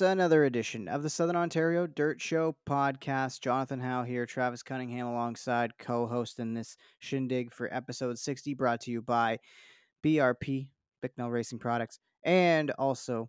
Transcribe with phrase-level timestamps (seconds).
[0.00, 3.40] Another edition of the Southern Ontario Dirt Show podcast.
[3.40, 8.90] Jonathon Howe here, Travis Cunningham alongside co hosting this shindig for episode 60, brought to
[8.90, 9.38] you by
[10.02, 10.68] BRP,
[11.02, 13.28] Bicknell Racing Products, and also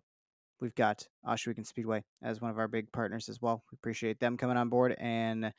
[0.60, 3.62] we've got Ohsweken Speedway as one of our big partners as well.
[3.70, 5.52] We appreciate them coming on board and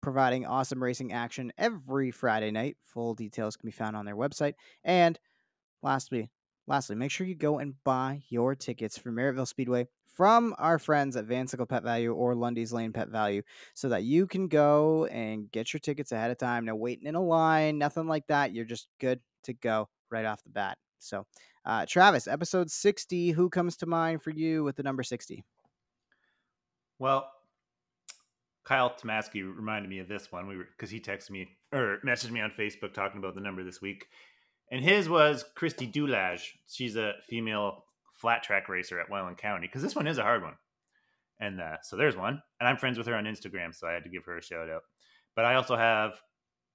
[0.00, 2.78] providing awesome racing action every Friday night.
[2.94, 4.54] Full details can be found on their website.
[4.82, 5.18] And
[5.82, 6.30] lastly,
[6.66, 11.16] lastly, make sure you go and buy your tickets for Merrittville Speedway from our friends
[11.16, 13.42] at Vansickle Pet Valu or Lundy's Lane Pet Valu
[13.74, 16.64] so that you can go and get your tickets ahead of time.
[16.64, 18.52] No waiting in a line, nothing like that.
[18.52, 20.78] You're just good to go right off the bat.
[20.98, 21.26] So,
[21.64, 25.44] uh, Travis, episode 60, who comes to mind for you with the number 60?
[26.98, 27.28] Well,
[28.64, 30.46] Kyle Tomasky reminded me of this one.
[30.46, 33.62] We were because he texted me or messaged me on Facebook talking about the number
[33.62, 34.06] this week,
[34.70, 36.52] and his was Christy Dulage.
[36.66, 37.84] She's a female
[38.24, 40.54] flat track racer at Welland County because this one is a hard one.
[41.40, 44.04] And uh, so there's one, and I'm friends with her on Instagram, so I had
[44.04, 44.80] to give her a shout out.
[45.36, 46.12] But I also have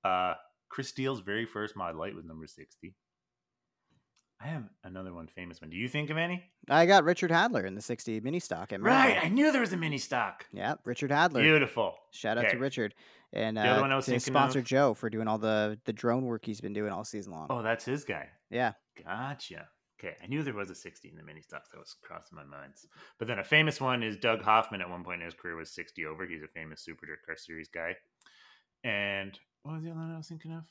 [0.05, 0.35] uh,
[0.69, 2.93] Chris Steele's very first Mod Light was number sixty.
[4.39, 5.71] I have another one, famous one.
[5.71, 6.43] Do you think of any?
[6.69, 8.71] I got Richard Hadler in the 60 mini stock.
[8.71, 10.45] At Right, I knew there was a mini stock.
[10.53, 11.41] Yeah, Richard Hadler.
[11.41, 11.95] Beautiful.
[12.11, 12.95] Shout out to Richard
[13.33, 15.79] and The other uh, one I was thinking of- sponsor Joe for doing all the
[15.85, 17.47] the drone work he's been doing all season long.
[17.49, 18.27] Oh, that's his guy.
[18.49, 19.67] Yeah, Gotcha.
[19.99, 21.69] Okay, I knew there was a 60 in the mini stocks.
[21.71, 22.73] That was crossing my mind.
[23.17, 24.79] But then a famous one is Doug Hoffman.
[24.81, 26.25] At one point in his career, was 60 over.
[26.25, 27.95] He's a famous Super Dirt Car Series guy.
[28.83, 30.65] And what was the other one I was thinking of?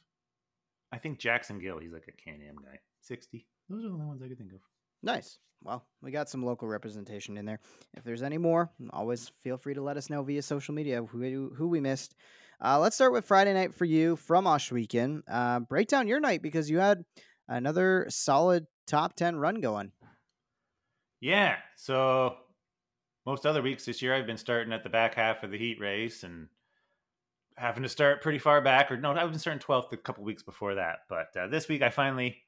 [0.92, 1.78] I think Jackson Gill.
[1.78, 2.78] He's like a Can Am guy.
[3.02, 3.46] 60.
[3.68, 4.60] Those are the only ones I could think of.
[5.02, 5.38] nice.
[5.60, 7.58] Well, we got some local representation in there.
[7.96, 11.52] If there's any more, always feel free to let us know via social media who
[11.56, 12.14] who we missed.
[12.64, 15.22] Uh, let's start with Friday night for you from Ohsweken.
[15.28, 17.02] Uh, break down your night because you had
[17.48, 19.92] another solid top ten run going.
[21.20, 21.56] Yeah.
[21.76, 22.36] So
[23.26, 25.78] most other weeks this year, I've been starting at the back half of the heat
[25.80, 26.48] race and
[27.56, 28.90] having to start pretty far back.
[28.90, 31.00] Or no, I've been starting 12th a couple weeks before that.
[31.08, 32.38] But uh, this week, I finally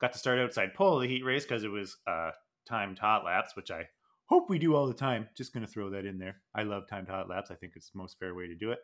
[0.00, 2.30] got to start outside pole of the heat race because it was uh,
[2.68, 3.88] timed hot laps, which I
[4.26, 5.28] hope we do all the time.
[5.36, 6.36] Just going to throw that in there.
[6.54, 7.50] I love timed hot laps.
[7.50, 8.78] I think it's the most fair way to do it.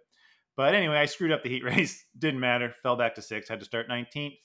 [0.56, 2.04] But anyway, I screwed up the heat race.
[2.18, 2.74] Didn't matter.
[2.82, 3.50] Fell back to sixth.
[3.50, 4.38] Had to start 19th.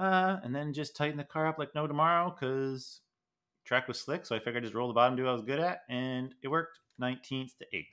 [0.00, 3.02] Uh, and then just tighten the car up like no tomorrow because
[3.66, 5.42] track was slick, so I figured I'd just roll the bottom, do what I was
[5.42, 6.78] good at, and it worked.
[7.00, 7.86] 19th to 8th.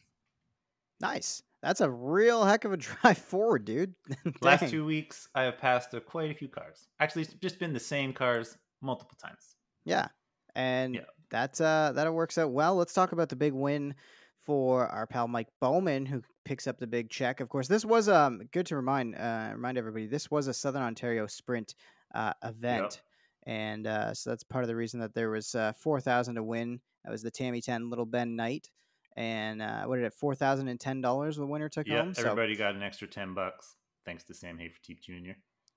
[1.00, 1.42] Nice.
[1.62, 3.94] That's a real heck of a drive forward, dude.
[4.42, 6.88] Last two weeks, I have passed uh, quite a few cars.
[7.00, 9.56] Actually, it's just been the same cars multiple times.
[9.86, 10.08] Yeah.
[10.56, 11.02] And Yeah.
[11.30, 12.76] that's uh that works out well.
[12.76, 13.96] Let's talk about the big win
[14.44, 17.40] for our pal Mike Bowman, who picks up the big check.
[17.42, 20.82] Of course, this was um good to remind uh remind everybody this was a Southern
[20.84, 21.76] Ontario sprint
[22.18, 23.02] uh event.
[23.46, 26.44] And uh, so that's part of the reason that there was uh, four thousand to
[26.44, 26.82] win.
[27.06, 28.70] That was the Tammy Ten Little Ben Night,
[29.16, 30.14] and uh, what did it?
[30.14, 32.14] Four thousand and ten dollars the winner took Yeah, home.
[32.14, 35.32] So everybody got an extra 10 bucks thanks to Sam Haferteep Jr.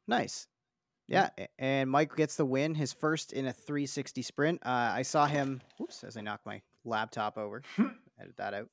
[0.08, 0.48] Nice.
[1.06, 4.60] Yeah, and Mike gets the win, his first in a 360 sprint.
[4.64, 5.60] Uh, I saw him.
[5.80, 7.62] Oops, as I knock my laptop over.
[8.20, 8.68] Edit that out.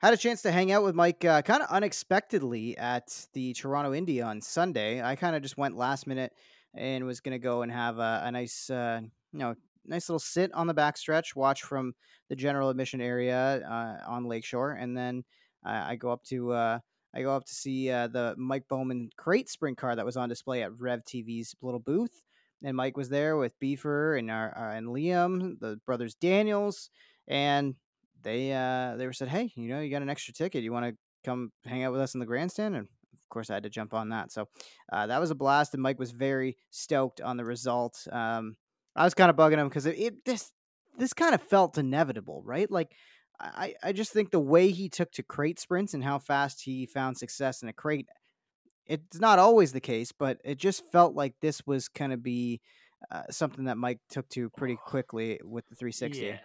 [0.00, 3.92] Had a chance to hang out with Mike uh, kind of unexpectedly at the Toronto
[3.92, 5.02] Indy on Sunday.
[5.02, 6.32] I kind of just went last minute
[6.72, 9.00] and was going to go and have a, a nice, uh,
[9.32, 11.94] you know, nice little sit on the backstretch, watch from
[12.28, 15.24] the general admission area uh, on Lakeshore, and then
[15.64, 16.78] I go up to uh,
[17.12, 20.28] I go up to see uh, the Mike Bowman crate sprint car that was on
[20.28, 22.22] display at Rev TV's little booth,
[22.62, 26.90] and Mike was there with Beefer and our, uh, and Liam, the brothers Daniels,
[27.26, 27.74] and
[28.22, 30.86] they uh, they were said, hey, you know, you got an extra ticket, you want
[30.86, 33.70] to come hang out with us in the grandstand, and of course I had to
[33.70, 34.32] jump on that.
[34.32, 34.48] So
[34.92, 38.06] uh, that was a blast, and Mike was very stoked on the result.
[38.10, 38.56] Um,
[38.96, 40.52] I was kind of bugging him because it, it this
[40.98, 42.70] this kind of felt inevitable, right?
[42.70, 42.92] Like
[43.40, 46.86] I, I just think the way he took to crate sprints and how fast he
[46.86, 48.08] found success in a crate,
[48.86, 52.60] it's not always the case, but it just felt like this was going to be
[53.10, 56.26] uh, something that Mike took to pretty quickly with the 360.
[56.26, 56.38] Yeah.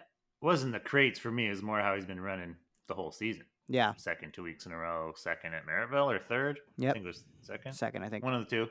[0.44, 2.54] Wasn't the crates for me, is more how he's been running
[2.86, 3.44] the whole season.
[3.66, 6.60] Yeah, Second two weeks in a row, second at Merrittville or third.
[6.76, 6.90] Yeah.
[6.90, 7.72] I think it was second.
[7.72, 8.22] second, I think.
[8.22, 8.68] One of the two.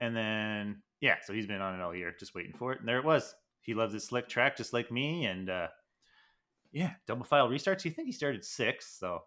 [0.00, 2.78] And then yeah, so he's been on it all year, just waiting for it.
[2.78, 3.34] And there it was.
[3.62, 5.26] He loves his slick track just like me.
[5.26, 5.66] And uh
[6.70, 7.84] yeah, double file restarts.
[7.84, 9.22] You think he started six, so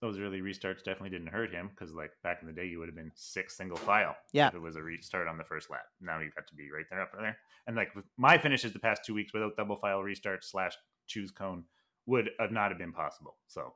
[0.00, 2.88] those early restarts definitely didn't hurt him because like back in the day you would
[2.88, 4.48] have been six single file Yeah.
[4.48, 5.84] if it was a restart on the first lap.
[6.00, 7.36] Now you got to be right there up there.
[7.66, 10.72] And like with my finishes the past two weeks without double file restart slash
[11.06, 11.64] choose cone
[12.06, 13.36] would have not have been possible.
[13.46, 13.74] So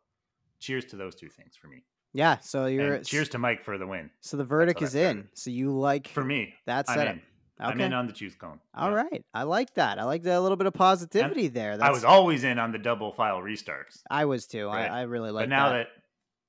[0.61, 1.85] cheers to those two things for me.
[2.15, 4.09] Yeah, so you're And cheers to Mike for the win.
[4.21, 5.29] So the verdict is in.
[5.35, 7.15] So you like For me, that I'm setup.
[7.17, 7.23] in.
[7.59, 8.61] I'm in on the choose cone.
[8.75, 8.97] All Yeah.
[8.97, 9.25] right.
[9.35, 9.99] I like that.
[9.99, 11.77] I like that little bit of positivity there.
[11.77, 14.01] That's, I was always in on the double file restarts.
[14.11, 14.67] I was too.
[14.69, 14.91] Right.
[14.91, 15.89] I, I really like but now that.
[15.89, 15.89] that.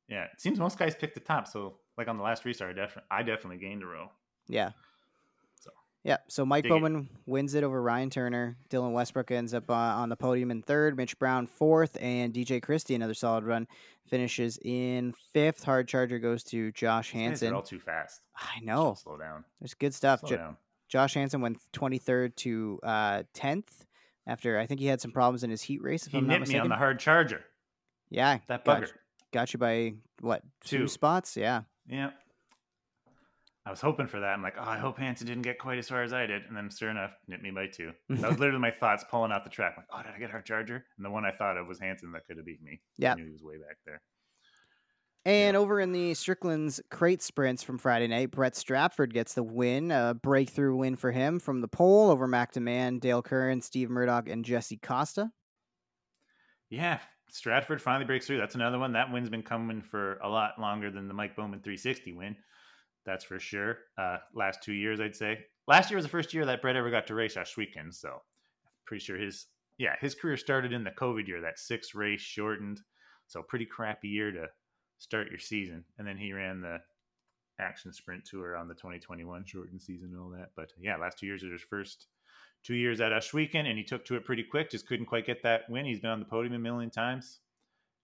[0.07, 1.47] Yeah, it seems most guys pick the top.
[1.47, 4.09] So like on the last restart, I definitely I definitely gained a row.
[4.47, 4.71] Yeah.
[5.61, 5.71] So.
[6.03, 6.17] Yeah.
[6.27, 6.75] So Mike Dig it.
[6.75, 8.57] Bowman wins it over Ryan Turner.
[8.69, 10.95] Dylan Westbrook ends up uh, on the podium in third.
[10.97, 13.67] Mitch Brown fourth, and DJ Christie another solid run
[14.07, 15.63] finishes in fifth.
[15.63, 18.21] Hard charger goes to Josh guys are all too fast.
[18.35, 18.95] I know.
[19.01, 19.45] Slow down.
[19.59, 20.19] There's good stuff.
[20.19, 20.57] Slow Jo- down.
[20.87, 23.63] Josh Hansen went 23rd to uh, 10th
[24.27, 26.05] after I think he had some problems in his heat race.
[26.05, 27.43] If He I'm not nipped me on the hard charger.
[28.11, 28.91] yeah, That bugger.
[29.35, 30.87] Got you by what two, Two.
[30.87, 31.37] spots?
[31.37, 31.61] Yeah.
[31.87, 32.09] Yeah.
[33.67, 34.27] I was hoping for that.
[34.33, 36.43] I'm like, oh, I hope Hanson didn't get quite as far as I did.
[36.47, 37.91] And then, sure enough, nipped me by two.
[38.09, 39.73] That was literally my thoughts pulling out the track.
[39.75, 40.85] like, oh, did I get hard charger?
[40.97, 42.79] And the one I thought of was Hanson that could have beat me.
[42.97, 43.13] Yeah.
[43.13, 44.01] I knew he was way back there.
[45.25, 49.89] And over in the Strickland's crate sprints from Friday night, Brett Stratford gets the win,
[49.89, 54.29] a breakthrough win for him from the pole over Mac DeMann, Dale Curran, Steve Murdoch,
[54.29, 55.31] and Jesse Costa.
[56.69, 56.99] Yeah,
[57.29, 58.37] Stratford finally breaks through.
[58.37, 58.93] That's another one.
[58.93, 62.35] That win's been coming for a lot longer than the Mike Bowman 360 win.
[63.05, 63.79] That's for sure.
[63.97, 65.45] Uh, last two years, I'd say.
[65.67, 67.93] Last year was the first year that Brett ever got to race Ohsweken.
[67.93, 68.21] So
[68.85, 71.41] pretty sure his yeah his career started in the COVID year.
[71.41, 72.81] That six race shortened.
[73.27, 74.47] So pretty crappy year to
[74.97, 75.83] start your season.
[75.97, 76.77] And then he ran the
[77.59, 80.49] action sprint tour on the 2021 shortened season and all that.
[80.55, 82.07] But yeah, last two years are his first
[82.65, 84.71] two years at Ohsweken, and he took to it pretty quick.
[84.71, 85.85] Just couldn't quite get that win.
[85.85, 87.39] He's been on the podium a million times.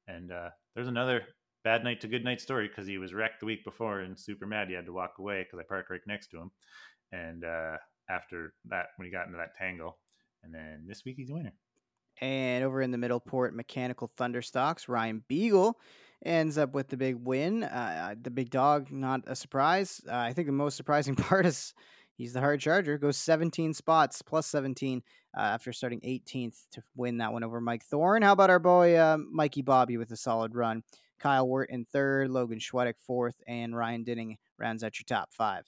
[0.08, 1.24] And uh, there's another
[1.64, 4.46] bad night to good night story because he was wrecked the week before and super
[4.46, 4.68] mad.
[4.68, 6.52] He had to walk away because I parked right next to him.
[7.12, 7.78] And uh,
[8.10, 9.98] after that, when he got into that tangle,
[10.44, 11.54] and then this week he's a winner.
[12.20, 15.80] And over in the middle port, Mechanical Thunderstocks, Ryan Beagle
[16.24, 17.64] ends up with the big win.
[17.64, 20.02] Uh, the big dog, not a surprise.
[20.08, 21.74] Uh, I think the most surprising part is
[22.22, 25.02] he's the hard charger, goes 17 spots, plus 17
[25.36, 28.22] uh, after starting 18th to win that one over Mike Thorne.
[28.22, 30.84] How about our boy uh, Mikey Bobby with a solid run?
[31.20, 35.66] Kyle Wirt in third, Logan Schwedick fourth, and Ryan Dinning rounds out your top five.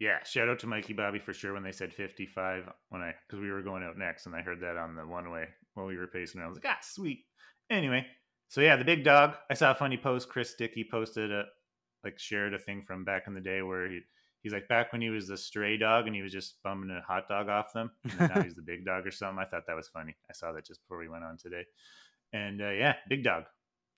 [0.00, 3.40] Yeah, shout out to Mikey Bobby for sure when they said 55 when I because
[3.40, 5.44] we were going out next and I heard that on the one way
[5.74, 6.40] while we were pacing.
[6.40, 7.26] I was like, ah, sweet.
[7.68, 8.06] Anyway,
[8.48, 9.34] so yeah, the big dog.
[9.50, 10.28] I saw a funny post.
[10.28, 11.44] Chris Dickey posted a
[12.02, 14.00] like shared a thing from back in the day where he
[14.42, 17.00] he's like back when he was the stray dog and he was just bumming a
[17.06, 17.90] hot dog off them.
[18.18, 19.38] And now he's the big dog or something.
[19.38, 20.16] I thought that was funny.
[20.28, 21.64] I saw that just before we went on today.
[22.32, 23.44] And uh, yeah, big dog.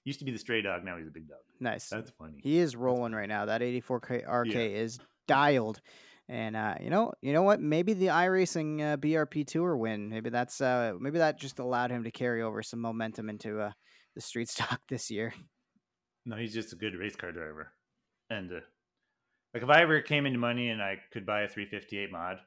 [0.05, 0.85] Used to be the stray dog.
[0.85, 1.39] Now he's a big dog.
[1.61, 1.89] Nice.
[1.89, 2.41] That's funny.
[2.43, 3.45] He is rolling right now.
[3.47, 4.61] That 84K RK Yeah.
[4.61, 4.99] is
[5.29, 5.81] dialed.
[6.29, 7.61] And uh, you know, you know what?
[7.61, 10.09] Maybe the iRacing uh, BRP Tour win.
[10.09, 13.73] Maybe that's uh, maybe that just allowed him to carry over some momentum into uh,
[14.15, 15.35] the street stock this year.
[16.25, 17.73] No, he's just a good race car driver.
[18.31, 18.61] And uh,
[19.55, 22.39] like if I ever came into money and I could buy a 358 mod,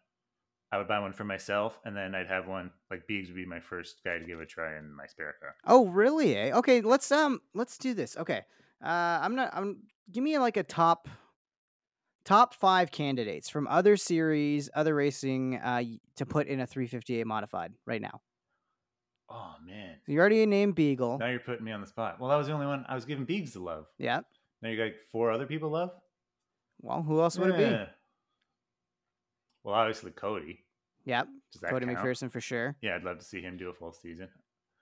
[0.72, 3.46] I would buy one for myself, and then I'd have one like Beegs would be
[3.46, 5.56] my first guy to give a try in my spare car.
[5.66, 6.36] Oh, really?
[6.36, 6.52] Eh?
[6.54, 8.18] Okay, let's um let's do this.
[8.18, 8.42] Okay.
[8.84, 11.08] Uh I'm not I'm give me like a top
[12.26, 15.84] top 5 candidates from other series, other racing uh
[16.18, 18.22] to put in a 358 modified right now.
[19.30, 21.18] Oh man, You already named Beagle.
[21.20, 22.20] now you're putting me on the spot.
[22.20, 23.86] Well, that was the only one I was giving Beegs the love.
[23.98, 24.22] Yeah.
[24.62, 25.92] Now you got four other people love.
[26.82, 27.92] Well, who else would it be?
[29.64, 30.60] Well, obviously Cody.
[31.06, 31.28] Yep.
[31.70, 31.98] Cody count?
[31.98, 32.76] McPherson for sure.
[32.82, 34.28] Yeah, I'd love to see him do a full season.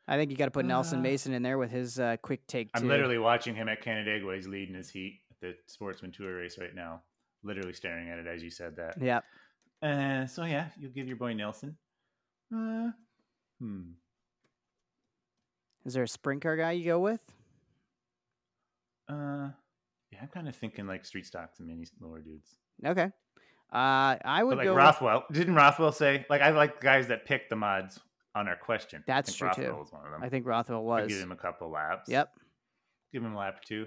[0.07, 2.45] I think you got to put Nelson Uh, Mason in there with his uh, quick
[2.47, 2.69] take.
[2.73, 2.87] I'm too.
[2.89, 4.35] literally watching him at Canandaigua.
[4.35, 7.01] He's leading his heat at the Sportsman Tour race right now.
[7.43, 8.95] Literally staring at it as you said that.
[9.01, 9.21] Yeah.
[9.81, 11.77] Uh, so yeah, you'll give your boy Nelson.
[12.53, 12.91] Uh,
[13.59, 13.81] hmm.
[15.85, 17.21] Is there a sprint car guy you go with?
[19.09, 19.49] Uh,
[20.13, 22.55] yeah, I'm kind of thinking like street stocks and mini lower dudes.
[22.85, 23.09] Okay.
[23.71, 24.75] Uh, I would But like go.
[24.75, 27.99] with- Rothwell, didn't Rothwell say like I like guys that pick the mods
[28.35, 29.03] on our question?
[29.07, 29.73] That's true, too.
[29.75, 30.21] Was one of them.
[30.23, 31.11] I think Rothwell I'd was.
[31.13, 32.07] give him a couple laps.
[32.09, 32.29] Yep.
[33.11, 33.85] give him a lap or two.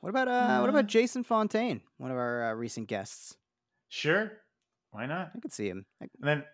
[0.00, 3.36] What about uh, what Uh, about Jason Fontaine, one of our uh, recent guests?
[3.90, 4.32] Sure,
[4.92, 5.32] why not?
[5.36, 5.84] I could see him.
[6.02, 6.44] I- And then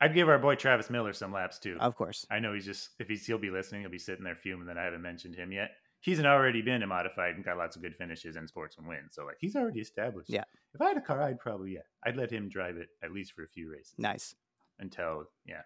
[0.00, 1.76] I'd give our boy Travis Miller some laps too.
[1.80, 2.24] Of course.
[2.30, 4.78] I know he's just if he's he'll be listening, he'll be sitting there fuming that
[4.78, 5.70] I haven't mentioned him yet.
[6.02, 9.14] He's an already been a modified and got lots of good finishes and sportsman wins.
[9.14, 10.28] So like he's already established.
[10.28, 10.44] Yeah.
[10.74, 13.32] If I had a car, I'd probably yeah, I'd let him drive it at least
[13.32, 14.34] for a few races Nice.
[14.78, 15.62] until yeah.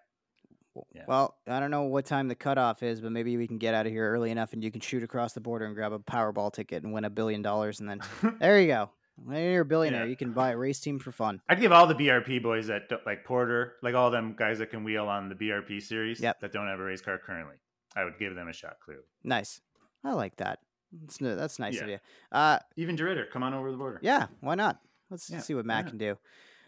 [0.93, 1.05] Yeah.
[1.07, 3.87] Well, I don't know what time the cutoff is, but maybe we can get out
[3.87, 6.53] of here early enough and you can shoot across the border and grab a Powerball
[6.53, 7.79] ticket and win a billion dollars.
[7.79, 7.99] And then
[8.39, 8.91] there you go.
[9.15, 10.09] When you're a billionaire, Yeah.
[10.11, 11.41] you can buy a race team for fun.
[11.49, 14.69] I'd give all the BRP boys that don't- like Porter, like all them guys that
[14.69, 16.41] can wheel on the BRP series Yep.
[16.41, 17.55] that don't have a race car currently.
[17.95, 19.05] I would give them a shot clearly.
[19.23, 19.59] Nice.
[20.07, 20.59] I like that.
[21.01, 21.93] That's, that's nice of Yeah.
[21.95, 21.99] you.
[22.31, 23.99] Uh, Even Dritter, come on over the border.
[24.01, 24.79] yeah, why not?
[25.09, 26.17] let's Yeah, see what Matt can do.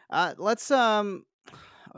[0.09, 1.25] Uh, let's um.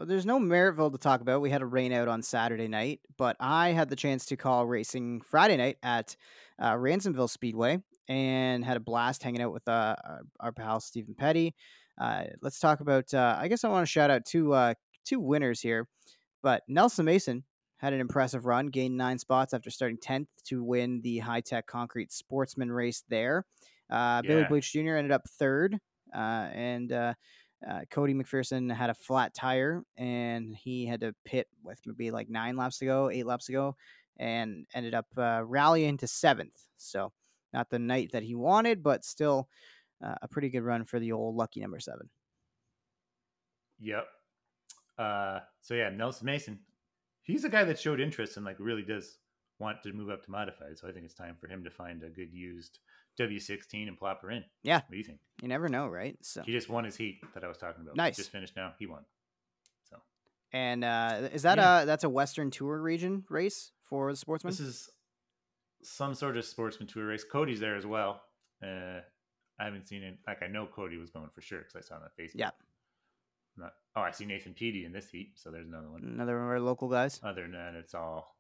[0.05, 1.41] There's no Merrittville to talk about.
[1.41, 4.65] We had a rain out on Saturday night, but I had the chance to call
[4.65, 6.15] racing Friday night at
[6.60, 11.13] uh, Ransomville Speedway and had a blast hanging out with uh, our, our pal Stephen
[11.13, 11.53] Petty.
[12.00, 13.13] Uh, let's talk about.
[13.13, 15.89] Uh, I guess I want to shout out two uh, two winners here,
[16.41, 17.43] but Nelson Mason
[17.81, 21.65] had an impressive run, gained nine spots after starting tenth to win the high tech
[21.65, 23.43] concrete sportsman race there.
[23.89, 24.47] Uh, Billy Yeah.
[24.47, 24.95] Bleach Jr.
[24.95, 25.79] ended up third,
[26.13, 26.17] uh,
[26.53, 27.13] and uh,
[27.67, 32.29] uh, Cody McPherson had a flat tire and he had to pit with maybe like
[32.29, 33.75] nine laps to go, eight laps to go,
[34.17, 36.59] and ended up uh, rallying to seventh.
[36.77, 37.11] So
[37.51, 39.50] not the night that he wanted, but still
[40.03, 42.09] uh, a pretty good run for the old lucky number seven.
[43.79, 44.07] Yep.
[44.97, 46.59] Uh, so yeah, Nelson Mason,
[47.23, 49.17] he's a guy that showed interest and like really does
[49.59, 50.77] want to move up to modified.
[50.77, 52.79] So I think it's time for him to find a good used
[53.19, 54.43] W16 and plop her in.
[54.63, 54.77] Yeah.
[54.77, 55.19] What do you think?
[55.41, 56.17] You never know, right?
[56.21, 57.95] So He just won his heat that I was talking about.
[57.95, 58.17] Nice.
[58.17, 58.73] Just finished now.
[58.79, 59.03] He won.
[59.89, 59.97] So
[60.53, 61.81] and uh, is that Yeah.
[61.81, 64.51] a that's a Western Tour region race for the sportsman?
[64.51, 64.89] this is
[65.83, 67.23] some sort of sportsman tour race.
[67.23, 68.21] Cody's there as well.
[68.63, 69.01] Uh,
[69.59, 70.17] I haven't seen it.
[70.27, 72.31] Like I know Cody was going for sure because I saw him on Facebook.
[72.35, 72.49] Yeah.
[73.58, 75.34] Not, oh, I see Nathan Peaty in this heat.
[75.36, 76.03] So there's another one.
[76.03, 77.20] Another one of our local guys.
[77.24, 78.36] Other than that, it's all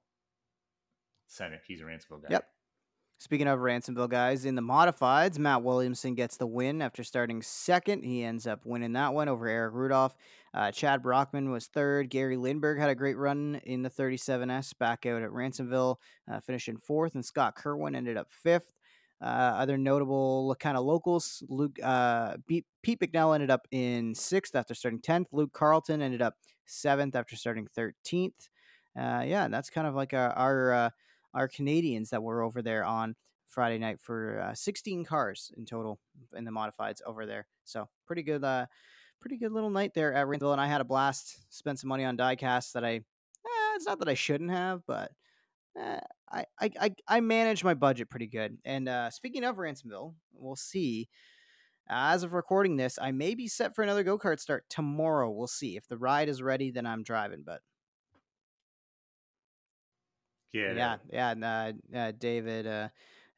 [1.27, 1.61] Senate.
[1.67, 2.29] He's a Ransomville guy.
[2.31, 2.45] Yep.
[3.21, 8.01] Speaking of Ransomville guys, in the modifieds, Matt Williamson gets the win after starting second.
[8.01, 10.15] He ends up winning that one over Eric Rudolph.
[10.55, 12.09] Uh, Chad Brockman was third.
[12.09, 15.97] Gary Lindberg had a great run in the 37S back out at Ransomville,
[16.31, 17.13] uh, finishing fourth.
[17.13, 18.73] And Scott Kerwin ended up fifth.
[19.21, 24.55] Uh, other notable kind of locals, Luke uh, Pete, Pete McNell ended up in sixth
[24.55, 25.27] after starting 10th.
[25.31, 26.35] Luke Carlton ended up
[26.65, 28.49] seventh after starting 13th.
[28.99, 30.91] Uh, yeah, that's kind of like our, our
[31.33, 33.15] our Canadians that were over there on
[33.47, 35.99] Friday night for uh, 16 cars in total
[36.35, 37.47] in the modifieds over there.
[37.65, 38.65] So pretty good, uh,
[39.19, 41.37] pretty good little night there at Rainville, and I had a blast.
[41.53, 45.11] Spent some money on diecast that I, eh, it's not that I shouldn't have, but
[45.77, 45.99] eh,
[46.31, 48.57] I, I I I managed my budget pretty good.
[48.65, 51.09] And uh, speaking of Ransomville, we'll see.
[51.89, 55.29] As of recording this, I may be set for another go kart start tomorrow.
[55.31, 56.71] We'll see if the ride is ready.
[56.71, 57.61] Then I'm driving, but
[60.53, 60.73] Yeah.
[60.73, 61.31] yeah, yeah.
[61.31, 62.89] And, uh, uh, David uh,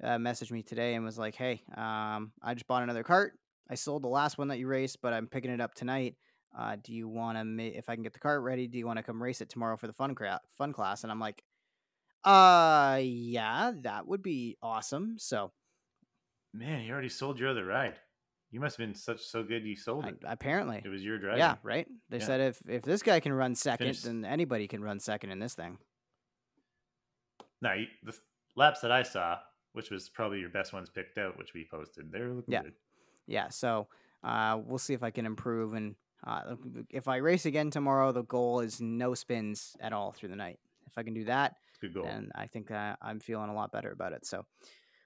[0.04, 3.34] uh, messaged me today and was like, "Hey, um, I just bought another cart.
[3.70, 6.18] I sold the last one that you raced, but I'm picking it up tonight.
[6.58, 7.46] Uh, do you want to?
[7.46, 9.50] Ma- if I can get the cart ready, do you want to come race it
[9.50, 11.44] tomorrow for the fun cra- fun class?" And I'm like,
[12.24, 15.52] "Uh, yeah, that would be awesome." So
[16.54, 18.00] Man, you already sold your other ride.
[18.52, 20.18] You must have been such so good you sold I, it.
[20.24, 21.40] apparently, It was your drive.
[21.40, 21.88] yeah, right.
[22.10, 22.26] They Yeah.
[22.26, 25.40] said if if this guy can run second, Finished- then anybody can run second in
[25.40, 25.80] this thing.
[27.62, 28.16] Now you, the
[28.56, 29.40] laps that I saw,
[29.72, 32.62] which was probably your best ones picked out, which we posted, they were looking Yeah.
[32.64, 32.74] good.
[33.26, 33.88] yeah so
[34.24, 35.96] uh, we'll see if i can improve and
[36.28, 36.56] uh,
[36.90, 40.60] if i race again tomorrow the goal is no spins at all through the night
[40.88, 42.06] if i can do that Good goal.
[42.06, 44.46] then i think uh, i'm feeling a lot better about it so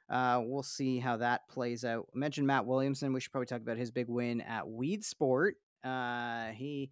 [0.10, 3.62] uh, we'll see how that plays out I mentioned matt williamson we should probably talk
[3.62, 5.54] about his big win at Weedsport
[5.84, 6.92] uh, he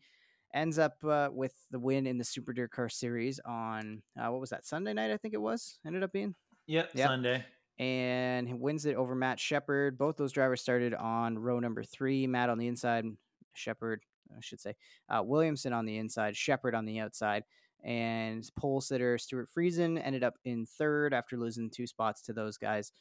[0.53, 4.41] ends up uh, with the win in the super dirt car series on uh, what
[4.41, 6.33] was that sunday night i think it was ended up being
[6.67, 7.07] Yep, Yep.
[7.07, 7.45] Sunday.
[7.77, 9.99] and he wins it over Matt Sheppard.
[9.99, 12.25] Both those drivers started on row number three.
[12.25, 13.05] Matt on the inside,
[13.53, 14.01] Sheppard,
[14.35, 14.73] I should say,
[15.07, 17.43] uh, Williamson on the inside, Sheppard on the outside,
[17.85, 22.57] and pole sitter Stewart Friesen ended up in third after losing two spots to those
[22.57, 22.91] guys,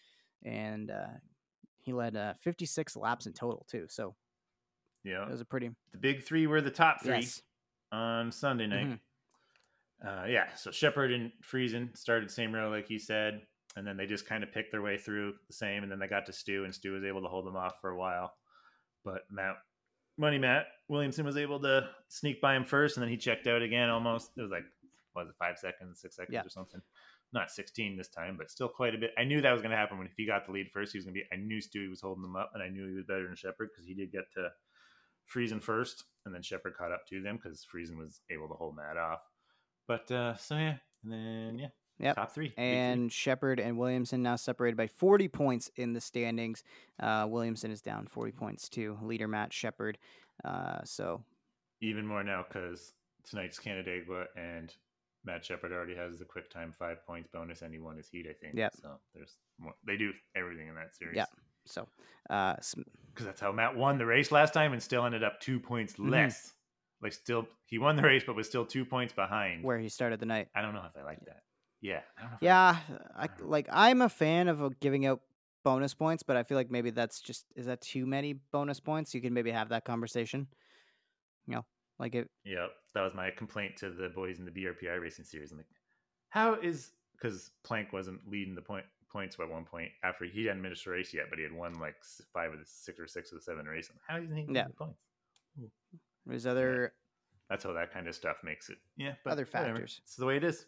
[0.44, 1.06] and uh,
[1.80, 3.86] he led uh, 56 laps in total too.
[3.88, 4.14] So
[5.02, 5.24] Yeah.
[5.24, 7.42] it was a pretty The big three were the top three yes,
[7.90, 8.86] on Sunday night.
[8.86, 9.00] Mhm.
[10.06, 13.40] Uh, yeah, so Sheppard and Friesen started same row, like you said,
[13.76, 16.06] and then they just kind of picked their way through the same, and then they
[16.08, 18.34] got to Stu, and Stu was able to hold them off for a while.
[19.02, 19.56] But Matt,
[20.16, 23.62] Money Matt Williamson was able to sneak by him first, and then he checked out
[23.62, 24.30] again almost.
[24.36, 24.64] It was like,
[25.16, 26.42] was it, five seconds, six seconds Yeah.
[26.44, 26.80] or something?
[27.32, 29.10] Not 16 this time, but still quite a bit.
[29.18, 30.98] I knew that was going to happen when if he got the lead first, he
[30.98, 31.26] was going to be.
[31.32, 33.70] I knew Stewie was holding them up, and I knew he was better than Sheppard
[33.72, 34.50] because he did get to
[35.32, 38.76] Friesen first, and then Sheppard caught up to them because Friesen was able to hold
[38.76, 39.20] Matt off.
[39.88, 41.68] But uh so yeah, and then yeah,
[42.00, 42.16] Yep.
[42.16, 46.64] top three, and Sheppard and Williamson now separated by 40 points in the standings.
[47.00, 49.98] Uh, Williamson is down 40 points to leader Matt Sheppard.
[50.44, 51.22] Uh, so
[51.80, 52.92] even more now because
[53.28, 54.74] tonight's Canandaigua and
[55.24, 58.26] Matt Sheppard already has the quick time five points bonus, and he won his heat,
[58.28, 58.54] I think.
[58.56, 58.68] Yeah.
[58.80, 59.74] So there's more.
[59.86, 61.16] They do everything in that series.
[61.16, 61.26] Yeah.
[61.64, 61.88] So,
[62.28, 65.58] uh, because that's how Matt won the race last time and still ended up two
[65.60, 66.10] points Mhm.
[66.10, 66.52] less.
[67.00, 69.62] Like still, he won the race, but was still two points behind.
[69.62, 70.48] where he started the night.
[70.54, 71.42] I don't know if I like that.
[71.84, 72.00] Yeah.
[72.18, 72.78] I Yeah,
[73.14, 73.46] I I don't know.
[73.50, 73.68] like.
[73.70, 75.20] I'm a fan of uh, giving out
[75.64, 79.14] bonus points, but I feel like maybe that's just is that too many bonus points?
[79.14, 80.48] You can maybe have that conversation.
[81.46, 81.64] You know,
[81.98, 82.30] like it.
[82.44, 85.52] Yeah, that was my complaint to the boys in the BRP iRacing series.
[85.52, 85.66] I'm like,
[86.30, 90.62] how is because Plank wasn't leading the point points at one point after he hadn't
[90.62, 91.96] finished a race yet, but he had won like
[92.32, 93.92] five of the six or six of the seven races.
[94.08, 94.68] How isn't he yeah.
[94.68, 94.98] the points?
[96.24, 96.82] There's other.
[96.82, 96.88] Yeah.
[97.50, 98.78] That's how that kind of stuff makes it.
[98.96, 100.00] Yeah, but other factors.
[100.02, 100.64] It's the way it is.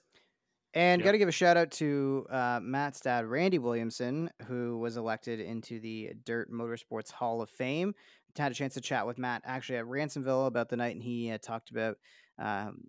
[0.75, 1.07] And yep.
[1.07, 5.41] got to give a shout out to uh, Matt's dad, Randy Williamson, who was elected
[5.41, 7.95] into the Dirt Motorsports Hall of Fame.
[8.37, 11.31] Had a chance to chat with Matt actually at Ransomville about the night, and he
[11.31, 11.97] uh, talked about
[12.39, 12.83] um,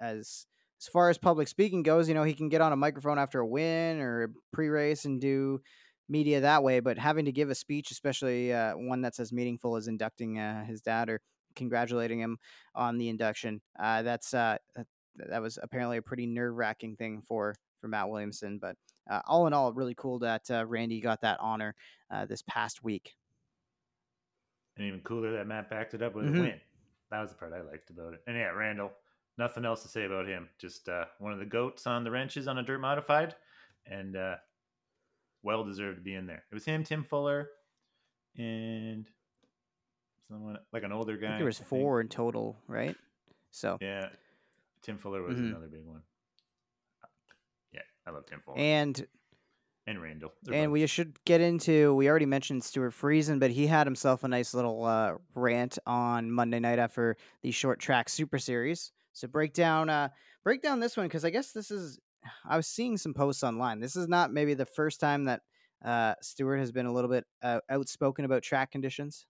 [0.00, 0.46] as
[0.80, 3.40] as far as public speaking goes, you know, he can get on a microphone after
[3.40, 5.60] a win or a pre-race and do
[6.08, 9.76] media that way, but having to give a speech, especially uh, one that's as meaningful
[9.76, 11.20] as inducting uh, his dad or
[11.56, 12.38] congratulating him
[12.74, 14.58] on the induction, uh, that's uh,
[15.18, 18.58] that was apparently a pretty nerve-wracking thing for for Matt Williamson.
[18.58, 18.76] But
[19.10, 21.74] uh, all in all, really cool that uh, Randy got that honor
[22.28, 23.14] this past week.
[24.76, 26.36] And even cooler that Matt backed it up with mm-hmm.
[26.36, 26.60] a win.
[27.10, 28.20] That was the part I liked about it.
[28.26, 28.90] And yeah, Randall,
[29.38, 30.48] nothing else to say about him.
[30.58, 33.34] Just uh, one of the goats on the wrenches on a dirt modified,
[33.86, 34.34] and uh,
[35.42, 36.44] well deserved to be in there.
[36.50, 37.48] It was him, Tim Fuller,
[38.36, 39.08] and
[40.28, 41.36] someone like an older guy.
[41.36, 42.96] there was four in total, right?
[43.52, 44.08] So yeah,
[44.82, 45.48] Tim Fuller was mm-hmm.
[45.48, 46.02] another big one.
[47.72, 49.06] Yeah, I love Tim Fuller and
[49.86, 50.32] and Randall.
[50.52, 50.72] and both.
[50.72, 51.94] we should get into.
[51.94, 56.30] We already mentioned Stewart Friesen, but he had himself a nice little uh, rant on
[56.30, 58.92] Monday night after the short track Super Series.
[59.12, 60.10] So break down uh
[60.44, 61.98] break down this one because I guess this is
[62.44, 63.80] I was seeing some posts online.
[63.80, 65.40] This is not maybe the first time that
[65.84, 69.26] uh Stewart has been a little bit uh, outspoken about track conditions.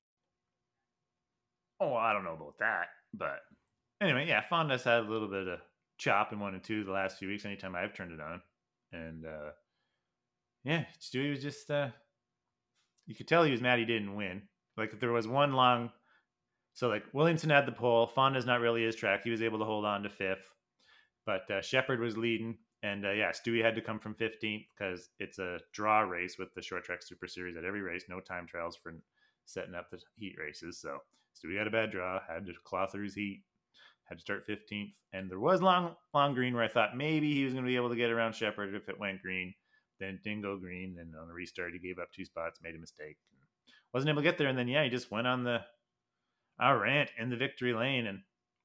[1.81, 3.41] Oh, I don't know about that, but
[4.01, 5.61] anyway, yeah, Fonda's had a little bit of
[5.99, 7.45] chop in one and two the last few weeks.
[7.45, 8.41] Anytime I've turned it on,
[8.93, 9.51] and uh
[10.65, 11.89] yeah, Stewie was just uh
[13.07, 14.43] you could tell he was mad he didn't win.
[14.77, 15.91] Like if there was one long
[16.77, 18.07] so like Williamson had the pole.
[18.07, 19.23] Fonda's not really his track.
[19.25, 20.53] He was able to hold on to fifth,
[21.25, 25.09] but uh, Sheppard was leading, and uh, yeah, Stewie had to come from 15th because
[25.19, 28.05] it's a draw race with the short track Super Series at every race.
[28.11, 28.93] No time trials for
[29.47, 30.79] setting up the heat races.
[30.79, 30.99] So
[31.35, 33.43] Stewie had a bad draw, had to claw through his heat,
[34.09, 37.45] had to start 15th, and there was long long green where I thought maybe he
[37.45, 39.55] was going to be able to get around Sheppard if it went green.
[39.99, 42.79] Then didn't go green, and on the restart he gave up two spots, made a
[42.79, 43.17] mistake,
[43.95, 45.61] wasn't able to get there, and then yeah, he just went on the
[46.59, 48.21] I rant in the victory lane and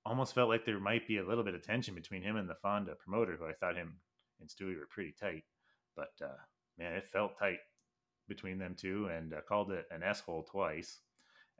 [0.06, 2.56] almost felt like there might be a little bit of tension between him and the
[2.56, 3.99] Fonda promoter, who I thought him
[4.39, 5.43] and Stewie were pretty tight.
[5.95, 6.39] But uh,
[6.77, 7.60] man, it felt tight
[8.27, 10.99] between them two, and uh, called it an S hole twice.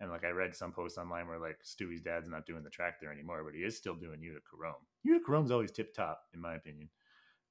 [0.02, 2.96] And like I read some posts online where like Stewie's dad's not doing the track
[3.00, 4.74] there anymore, but he is still doing Utica Rome.
[5.04, 6.90] Utica Rome's always tip top, in my opinion.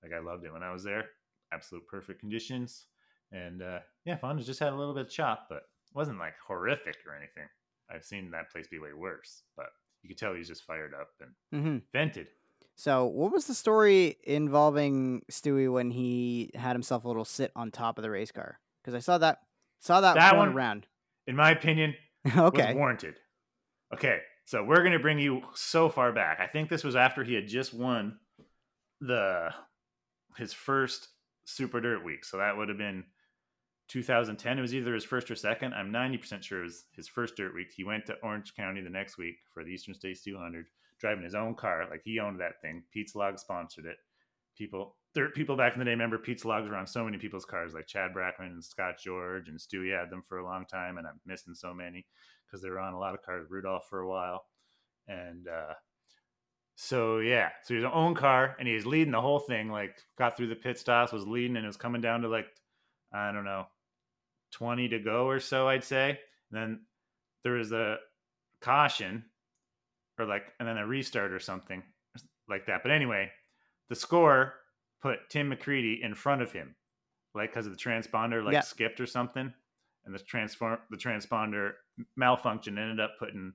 [0.02, 1.06] Like I loved it when I was there.
[1.52, 2.86] Absolute perfect conditions.
[3.30, 5.62] And uh, yeah, Fonda's just had a little bit of chop, but
[5.94, 7.48] wasn't like horrific or anything.
[7.88, 9.66] I've seen that place be way worse, but
[10.02, 11.78] you could tell he's just fired up and mm-hmm.
[11.92, 12.28] vented.
[12.76, 17.70] So, what was the story involving Stewie when he had himself a little sit on
[17.70, 18.58] top of the race car?
[18.82, 19.40] Because I saw that
[19.80, 20.86] saw that, that one around.
[21.26, 21.94] In my opinion,
[22.36, 23.14] okay, was warranted.
[23.94, 26.40] Okay, so we're gonna bring you so far back.
[26.40, 28.18] I think this was after he had just won
[29.00, 29.50] the
[30.36, 31.08] his first
[31.44, 33.04] Super Dirt Week, so that would have been
[33.90, 34.56] 2010.
[34.58, 35.74] It was either his first or second.
[35.74, 37.72] I'm 90% sure it was his first dirt week.
[37.74, 40.66] He went to Orange County the next week for the Eastern States 200,
[41.00, 41.86] driving his own car.
[41.90, 42.84] Like he owned that thing.
[42.92, 43.96] Pete's Log sponsored it.
[44.56, 47.44] People, dirt people back in the day remember Pete's Logs were on so many people's
[47.44, 50.98] cars, like Chad Brockman and Scott George and Stewie had them for a long time.
[50.98, 52.06] And I'm missing so many
[52.46, 53.46] because they were on a lot of cars.
[53.48, 54.44] Rudolph for a while.
[55.08, 55.74] And, uh,
[56.76, 59.70] so yeah, so he's own car and he's leading the whole thing.
[59.70, 62.46] Like got through the pit stops, was leading, and it was coming down to like
[63.12, 63.66] I don't know
[64.52, 66.18] 20 to go or so, I'd say.
[66.50, 66.80] And then
[67.44, 67.96] there was a
[68.60, 69.24] caution
[70.18, 71.82] or like, and then a restart or something
[72.48, 72.82] like that.
[72.82, 73.30] But anyway,
[73.88, 74.54] the score
[75.02, 76.74] put Tim McCreadie in front of him,
[77.34, 78.60] like because of the transponder like yeah.
[78.60, 79.52] skipped or something.
[80.04, 81.72] And the transform the transponder
[82.16, 83.52] malfunction ended up putting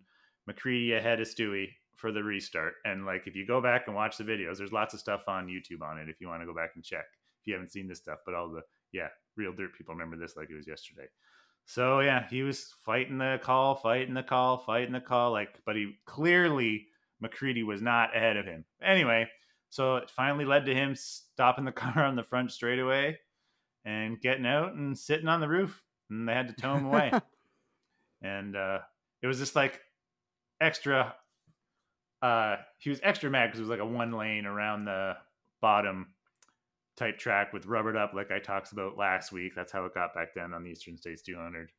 [0.49, 2.73] McCreadie ahead of Stewie for the restart.
[2.85, 5.47] And like if you go back and watch the videos, there's lots of stuff on
[5.47, 7.05] YouTube on it if you want to go back and check
[7.41, 8.19] if you haven't seen this stuff.
[8.25, 11.07] But all the yeah, real dirt people remember this like it was yesterday.
[11.65, 15.75] So yeah, he was fighting the call, fighting the call, fighting the call, like, but
[15.75, 16.85] he clearly
[17.23, 18.65] McCreadie was not ahead of him.
[18.83, 19.27] Anyway,
[19.75, 23.19] so it finally led to him stopping the car on the front straightaway
[23.83, 27.11] and getting out and sitting on the roof, and they had to tow him away.
[28.21, 28.79] and uh,
[29.21, 29.81] it was just like
[30.61, 31.13] extra.
[32.21, 35.17] Uh, he was extra mad because it was like a one lane around the
[35.61, 36.07] bottom
[36.95, 39.51] type track with rubbered up, like I talked about last week.
[39.57, 41.69] That's how it got back then on the Eastern States 200.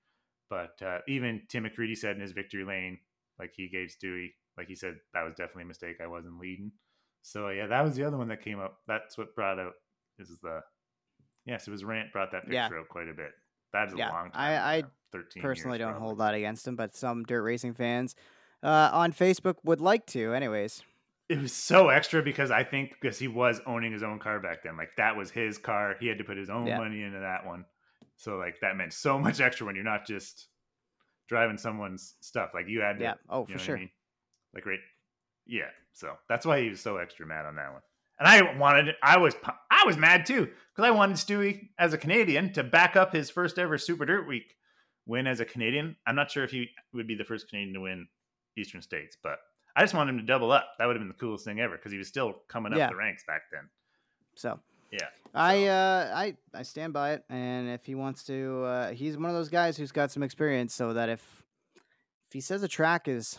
[0.50, 2.98] But uh, even Tim McCreadie said in his victory lane,
[3.38, 5.96] like he gave Stewie, like he said, that was definitely a mistake.
[6.02, 6.72] I wasn't leading.
[7.28, 8.78] So yeah, that was the other one that came up.
[8.86, 9.72] That's what brought out.
[10.16, 10.60] This is the
[11.44, 12.66] yes, it was Rant brought that picture Yeah.
[12.68, 13.32] out quite a bit.
[13.72, 14.40] That is Yeah, a long time.
[14.40, 15.42] I- I ago, thirteen.
[15.42, 18.14] Personally, don't hold that against him, but some dirt racing fans
[18.62, 20.34] uh, on Facebook would like to.
[20.34, 20.84] Anyways,
[21.28, 24.62] It was so extra because I think because he was owning his own car back
[24.62, 24.76] then.
[24.76, 25.96] Like that was his car.
[25.98, 26.78] He had to put his own Yeah.
[26.78, 27.64] money into that one.
[28.14, 30.46] So like that meant so much extra when you're not just
[31.28, 32.50] driving someone's stuff.
[32.54, 33.14] Like you had to yeah.
[33.28, 33.76] Oh, for know what I sure.
[33.78, 33.90] mean?
[34.54, 34.78] Like right,
[35.44, 35.70] yeah.
[35.96, 37.80] So that's why he was so extra mad on that one.
[38.18, 39.34] And I wanted, I was,
[39.70, 43.30] I was mad too because I wanted Stewie as a Canadian to back up his
[43.30, 44.54] first ever Super Dirt Week
[45.06, 45.96] win as a Canadian.
[46.06, 48.08] I'm not sure if he would be the first Canadian to win
[48.58, 49.38] Eastern States, but
[49.74, 50.66] I just wanted him to double up.
[50.78, 52.88] That would have been the coolest thing ever because he was still coming up Yeah.
[52.88, 53.68] the ranks back then.
[54.34, 55.08] So Yeah.
[55.34, 59.26] I uh, I I stand by it, and if he wants to, uh, he's one
[59.30, 61.20] of those guys who's got some experience, so that if
[62.26, 63.38] if he says a track is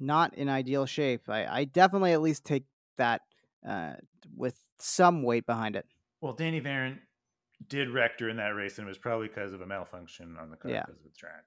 [0.00, 2.64] not in ideal shape, I, I definitely at least take
[2.96, 3.22] that
[3.66, 3.94] uh,
[4.36, 5.86] with some weight behind it.
[6.20, 6.98] Well, Danny Varin
[7.68, 10.56] did wreck during that race, and it was probably because of a malfunction on the
[10.56, 10.82] car Yeah.
[10.86, 11.44] because of the track.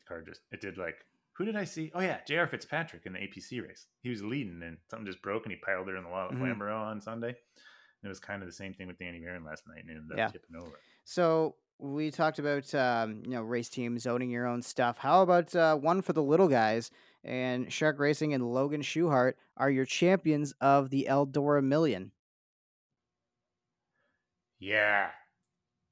[0.00, 0.96] The car just it did like
[1.34, 1.92] who did I see?
[1.94, 2.46] Oh yeah, J.R.
[2.46, 3.86] Fitzpatrick in the APC race.
[4.02, 6.38] He was leading, and something just broke, and he piled her in the wall with
[6.38, 6.40] Mhm.
[6.42, 7.28] Flamborough on Sunday.
[7.28, 9.96] And it was kind of the same thing with Danny Varin last night, and it
[9.96, 10.28] ended up Yeah.
[10.28, 10.78] tipping over.
[11.04, 14.96] So we talked about um, you know race teams owning your own stuff.
[14.96, 16.90] How about uh, one for the little guys?
[17.26, 22.12] And Shark Racing and Logan Schuchart are your champions of the Eldora Million.
[24.58, 25.10] Yeah,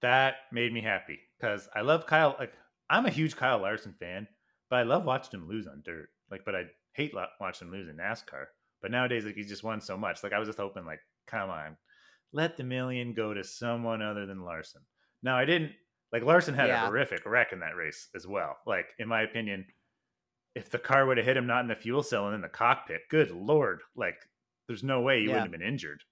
[0.01, 2.37] that made me happy because I love Kyle.
[2.39, 2.53] Like
[2.89, 4.27] I'm a huge Kyle Larson fan,
[4.71, 6.09] but I love watching him lose on dirt.
[6.31, 8.47] Like, but I hate watching him lose in NASCAR.
[8.81, 10.23] But nowadays, like he's just won so much.
[10.23, 11.77] Like I was just hoping, like, come on,
[12.33, 14.83] let the million go to someone other than Larson.
[15.23, 15.73] Now I didn't.
[16.13, 16.85] Like Larson had Yeah.
[16.85, 18.57] a horrific wreck in that race as well.
[18.67, 19.67] Like in my opinion,
[20.55, 22.49] if the car would have hit him not in the fuel cell and in the
[22.49, 24.17] cockpit, good lord, like
[24.69, 25.33] there's no way he Yeah.
[25.33, 26.03] wouldn't have been injured.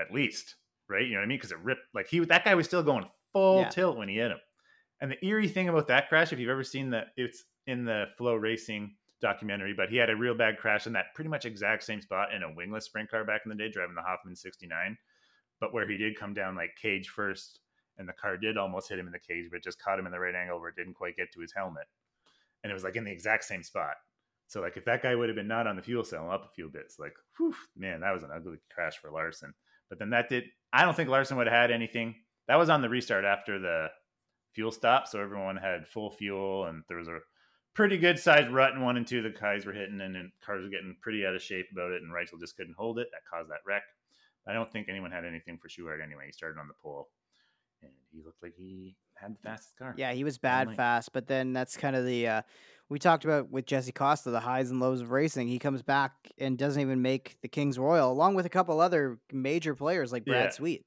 [0.00, 0.56] At least,
[0.88, 1.04] right?
[1.06, 1.38] You know what I mean?
[1.38, 1.94] Because it ripped.
[1.94, 3.68] Like he, that guy was still going full Yeah.
[3.68, 4.40] tilt when he hit him.
[5.00, 8.06] And the eerie thing about that crash, if you've ever seen that, it's in the
[8.18, 9.74] FloRacing documentary.
[9.74, 12.42] But he had a real bad crash in that pretty much exact same spot in
[12.42, 14.96] a wingless sprint car back in the day, driving the Hoffman '69.
[15.60, 17.60] But where he did come down like cage first,
[17.98, 20.12] and the car did almost hit him in the cage, but just caught him in
[20.12, 21.86] the right angle where it didn't quite get to his helmet.
[22.64, 23.94] And it was like in the exact same spot.
[24.48, 26.54] So like if that guy would have been not on the fuel cell up a
[26.54, 29.54] few bits, like whew, man, that was an ugly crash for Larson.
[29.88, 32.16] But then that did I don't think Larson would have had anything.
[32.48, 33.88] That was on the restart after the
[34.52, 37.20] fuel stop, so everyone had full fuel and there was a
[37.74, 40.62] pretty good sized rut in one and two the guys were hitting and then cars
[40.62, 43.08] were getting pretty out of shape about it and Reichel just couldn't hold it.
[43.12, 43.82] That caused that wreck.
[44.46, 46.26] I don't think anyone had anything for Schuchart anyway.
[46.26, 47.08] He started on the pole
[47.84, 49.94] and he looked like he had the fastest car.
[49.96, 52.42] Yeah, he was bad fast, but then that's kind of the uh,
[52.88, 55.48] we talked about with Jesse Costa, the highs and lows of racing.
[55.48, 59.18] He comes back and doesn't even make the Kings Royal, along with a couple other
[59.32, 60.50] major players like Brad Yeah.
[60.50, 60.82] Sweet.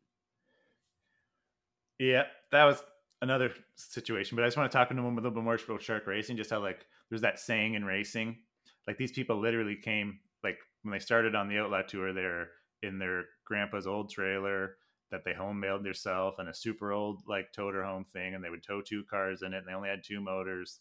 [1.99, 2.83] Yeah, that was
[3.21, 4.36] another situation.
[4.36, 6.38] But I just want to talk to him a little bit more about shark racing,
[6.38, 8.38] just how like there's that saying in racing,
[8.86, 12.49] like these people literally came like when they started on the outlaw tour, they're
[12.83, 14.75] in their grandpa's old trailer
[15.11, 18.49] that they home mailed themselves and a super old like toter home thing, and they
[18.49, 20.79] would tow two cars in it, and they only had two motors.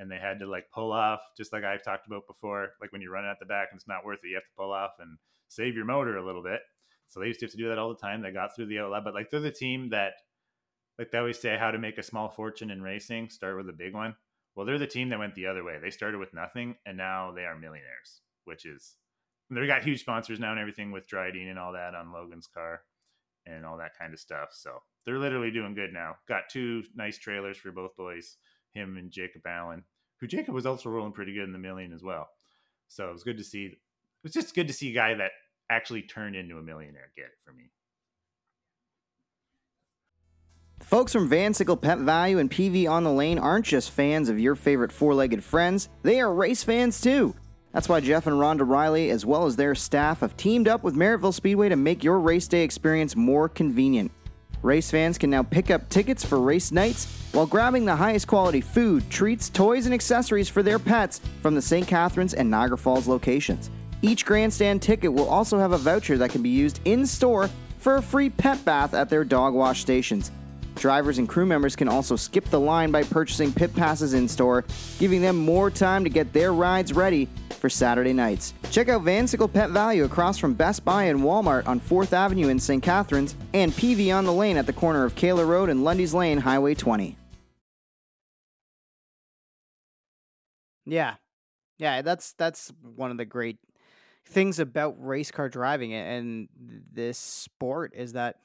[0.00, 2.68] And they had to like pull off, just like I've talked about before.
[2.80, 4.56] Like when you're running at the back and it's not worth it, you have to
[4.56, 6.60] pull off and save your motor a little bit.
[7.08, 8.22] So they used to have to do that all the time.
[8.22, 10.12] They got through the outlaw, but like they're the team that
[10.98, 13.72] like they always say how to make a small fortune in racing start with a
[13.72, 14.14] big one
[14.54, 17.32] well they're the team that went the other way they started with nothing and now
[17.32, 18.96] they are millionaires which is
[19.50, 22.82] they've got huge sponsors now and everything with Dryden and all that on Logan's car
[23.46, 24.50] and all that kind of stuff.
[24.52, 24.70] So
[25.04, 26.16] they're literally doing good now.
[26.28, 28.36] Got two nice trailers for both boys
[28.74, 29.82] him and Jacob Allen
[30.20, 32.28] who Jacob was also rolling pretty good in the million as well.
[32.88, 33.78] So it was good to see it
[34.22, 35.30] was just good to see a guy that
[35.70, 37.70] actually turned into a millionaire get it for me.
[40.80, 44.38] The folks from Vansickle Pet Valu and PV on the Lane aren't just fans of
[44.38, 47.34] your favorite four legged friends, they are race fans too.
[47.72, 50.96] That's why Jeff and Rhonda Riley, as well as their staff, have teamed up with
[50.96, 54.10] Merrittville Speedway to make your race day experience more convenient.
[54.62, 58.60] Race fans can now pick up tickets for race nights while grabbing the highest quality
[58.60, 61.86] food, treats, toys, and accessories for their pets from the St.
[61.86, 63.70] Catharines and Niagara Falls locations.
[64.02, 67.96] Each grandstand ticket will also have a voucher that can be used in store for
[67.96, 70.32] a free pet bath at their dog wash stations.
[70.78, 74.64] Drivers and crew members can also skip the line by purchasing pit passes in store,
[74.98, 78.54] giving them more time to get their rides ready for Saturday nights.
[78.70, 82.58] Check out Vansickle Pet Valu across from Best Buy and Walmart on 4th Avenue in
[82.58, 82.82] St.
[82.82, 86.38] Catharines and PV on the Lane at the corner of Kalar Road and Lundy's Lane,
[86.38, 87.16] Highway 20.
[90.86, 91.14] Yeah.
[91.78, 93.58] Yeah, that's that's one of the great
[94.26, 96.48] things about race car driving and
[96.92, 98.36] this sport is that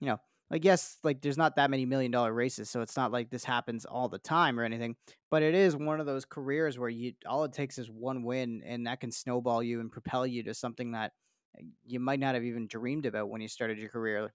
[0.00, 0.20] you know
[0.50, 3.44] like yes like there's not that many million dollar races so it's not like this
[3.44, 4.96] happens all the time or anything
[5.30, 8.62] but it is one of those careers where you all it takes is one win
[8.64, 11.12] and that can snowball you and propel you to something that
[11.58, 14.32] eh, you might not have even dreamed about when you started your career.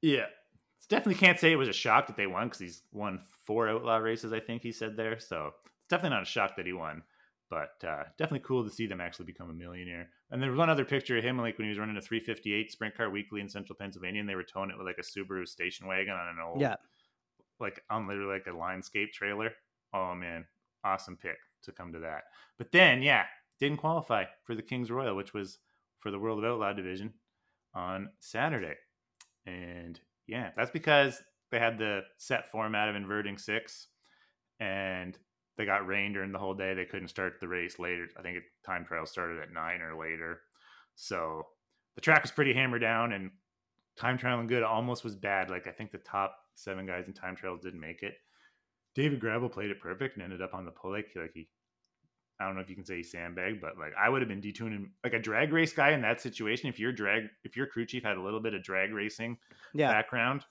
[0.00, 0.26] Yeah.
[0.88, 3.96] Definitely can't say it was a shock that they won because he's won four outlaw
[3.96, 7.02] races i think he said there so it's definitely not a shock that he won
[7.52, 10.08] but uh, definitely cool to see them actually become a millionaire.
[10.30, 12.72] And there was one other picture of him, like when he was running a 358
[12.72, 15.46] Sprint Car Weekly in Central Pennsylvania, and they were towing it with like a Subaru
[15.46, 16.76] station wagon on an old, yeah,
[17.60, 19.50] like on literally like a Lionscape trailer.
[19.92, 20.46] Oh man,
[20.82, 22.22] awesome pick to come to that.
[22.56, 23.24] But then, yeah,
[23.60, 25.58] didn't qualify for the Kings Royal, which was
[26.00, 27.12] for the World of Outlaw division
[27.74, 28.76] on Saturday.
[29.44, 33.88] And yeah, that's because they had the set format of inverting six,
[34.58, 35.18] and
[35.56, 36.74] they got rain during the whole day.
[36.74, 38.08] They couldn't start the race later.
[38.18, 40.40] I think time trial started at nine or later.
[40.94, 41.42] So
[41.94, 43.30] the track was pretty hammered down and
[43.98, 45.50] time trial and good almost was bad.
[45.50, 48.14] Like I think the top seven guys in time trials didn't make it.
[48.94, 50.92] David Gravel played it perfect and ended up on the pole.
[50.92, 51.48] Like, like he,
[52.40, 54.42] I don't know if you can say he sandbagged, but like I would have been
[54.42, 56.68] detuning like a drag race guy in that situation.
[56.68, 59.38] If your drag, if your crew chief had a little bit of drag racing
[59.74, 59.90] yeah.
[59.90, 60.44] background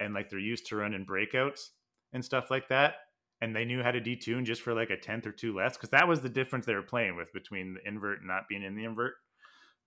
[0.00, 1.70] and like they're used to running breakouts
[2.12, 2.94] and stuff like that,
[3.40, 5.90] and they knew how to detune just for like a tenth or two less because
[5.90, 8.74] that was the difference they were playing with between the invert and not being in
[8.74, 9.14] the invert.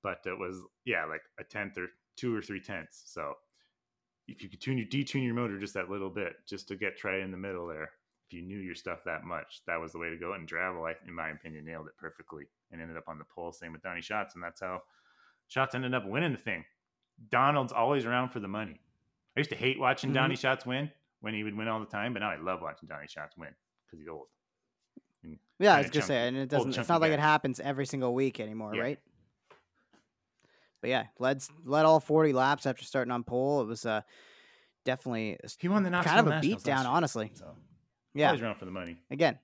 [0.04, 3.04] But it was yeah, like a tenth or two or three tenths.
[3.06, 3.34] So
[4.28, 6.98] if you could tune you detune your motor just that little bit, just to get
[6.98, 7.92] try in the middle there,
[8.28, 10.34] if you knew your stuff that much, that was the way to go.
[10.34, 13.52] And Gravel, in my opinion, nailed it perfectly and ended up on the pole.
[13.52, 14.84] Same with Donny Schatz, and that's how
[15.48, 16.64] Schatz ended up winning the thing.
[17.32, 18.80] Donald's always around for the money.
[19.36, 20.16] I used to hate watching mm-hmm.
[20.16, 22.14] Donny Schatz win when he would win all the time.
[22.14, 23.50] But now I love watching Donny Schatz win
[23.86, 24.28] because he's old.
[25.24, 26.78] And yeah, I was gonna say, and it doesn't.
[26.78, 28.82] It's not like it happens every single week anymore, yeah.
[28.82, 29.00] right?
[30.82, 33.62] But yeah, led led all forty laps after starting on pole.
[33.62, 34.02] It was uh
[34.86, 37.32] definitely he won the kind of a beat down, honestly.
[37.34, 37.56] So
[38.14, 39.38] yeah, always around for the money again.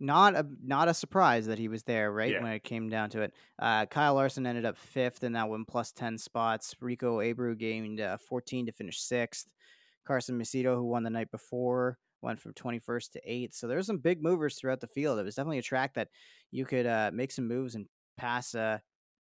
[0.00, 2.42] Not a not a surprise that he was there, right yeah.
[2.42, 3.32] when it came down to it.
[3.58, 6.74] Uh, Kyle Larson ended up fifth in that one, plus ten spots.
[6.80, 9.46] Rico Abreu gained uh, fourteen to finish sixth.
[10.06, 13.54] Carson Macedo, who won the night before, went from 21st to 8th.
[13.54, 15.18] So there's some big movers throughout the field.
[15.18, 16.08] It was definitely a track that
[16.50, 17.86] you could uh, make some moves and
[18.16, 18.78] pass uh,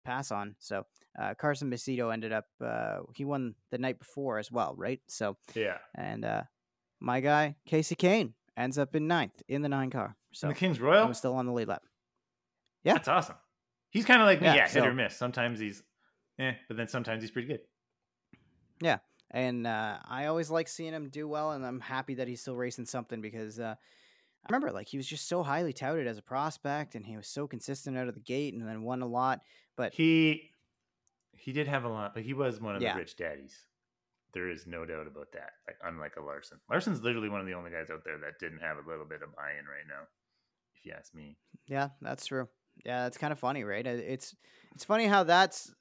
[0.06, 0.56] pass on.
[0.60, 0.86] So
[1.20, 5.00] uh, Carson Macedo ended up uh, he won the night before as well, right?
[5.08, 6.44] So yeah, and uh,
[7.00, 10.16] my guy Kasey Kahne ends up in ninth in the nine car.
[10.34, 11.84] So in the Kings Royal, was still on the lead lap.
[12.84, 13.36] Yeah, that's awesome.
[13.92, 15.16] He's kind of like yeah, yeah so, hit or miss.
[15.16, 15.82] Sometimes he's,
[16.40, 17.62] eh, but then sometimes he's pretty good.
[18.82, 18.98] Yeah,
[19.32, 22.56] and uh, I always like seeing him do well, and I'm happy that he's still
[22.56, 26.22] racing something because uh, I remember like he was just so highly touted as a
[26.22, 29.42] prospect, and he was so consistent out of the gate, and then won a lot.
[29.76, 30.52] But he
[31.34, 32.94] he did have a lot, but he was one of yeah.
[32.94, 33.56] the rich daddies.
[34.34, 35.52] There is no doubt about that.
[35.68, 38.60] Like unlike a Larson, Larson's literally one of the only guys out there that didn't
[38.60, 40.08] have a little bit of buy-in right now,
[40.76, 41.38] if you ask me.
[41.68, 42.48] Yeah, that's true.
[42.86, 43.86] Yeah, that's kind of funny, right?
[43.86, 44.36] It's
[44.74, 45.74] it's funny how that's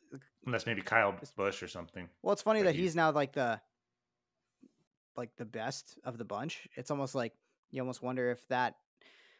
[0.45, 2.09] unless maybe Kyle Busch or something.
[2.23, 3.61] Well, it's funny that he's, he's now like the
[5.17, 6.69] like the best of the bunch.
[6.77, 7.33] It's almost like
[7.71, 8.77] you almost wonder if that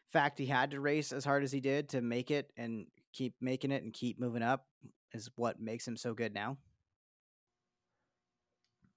[0.09, 3.35] fact he had to race as hard as he did to make it and keep
[3.41, 4.67] making it and keep moving up
[5.13, 6.57] is what makes him so good now.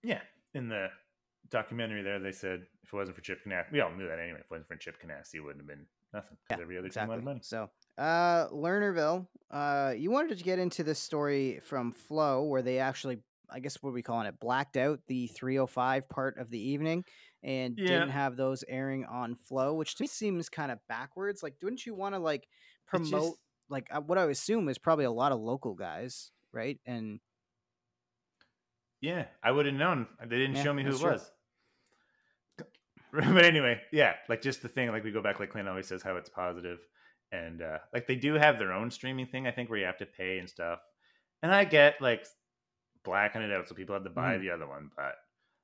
[0.04, 0.22] Yeah,
[0.54, 0.88] in the
[1.50, 4.39] documentary there, they said if it wasn't for Chip Ganassi, we all knew that anyway.
[4.39, 6.38] If it wasn't for Chip Ganassi, it wouldn't have been nothing.
[6.50, 7.18] Yeah, every other exactly.
[7.18, 7.39] team money.
[7.44, 12.80] So uh, Lernerville, uh, you wanted to get into this story from Flo where they
[12.80, 13.18] actually,
[13.50, 17.04] I guess, what are we calling it, blacked out the 305 part of the evening
[17.44, 17.88] and yeah.
[17.88, 21.44] didn't have those airing on Flo, which to me seems kind of backwards.
[21.44, 22.48] Like, wouldn't you want to like
[22.88, 23.38] promote, just...
[23.70, 26.80] like, uh, what I assume is probably a lot of local guys, right?
[26.86, 27.20] And
[29.02, 30.08] yeah, I would have known.
[30.26, 31.12] They didn't yeah, show me who it true.
[31.12, 31.32] was.
[33.14, 36.02] but anyway, yeah, like just the thing, like we go back, like Clint always says,
[36.02, 36.80] how it's positive
[37.32, 39.98] and uh, like they do have their own streaming thing i think where you have
[39.98, 40.80] to pay and stuff
[41.44, 42.26] and i get like
[43.04, 44.42] blacking it out so people have to buy mm.
[44.42, 45.15] the other one but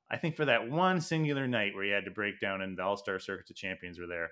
[0.09, 2.83] i think for that one singular night where you had to break down and the
[2.83, 4.31] all-star circuits of champions were there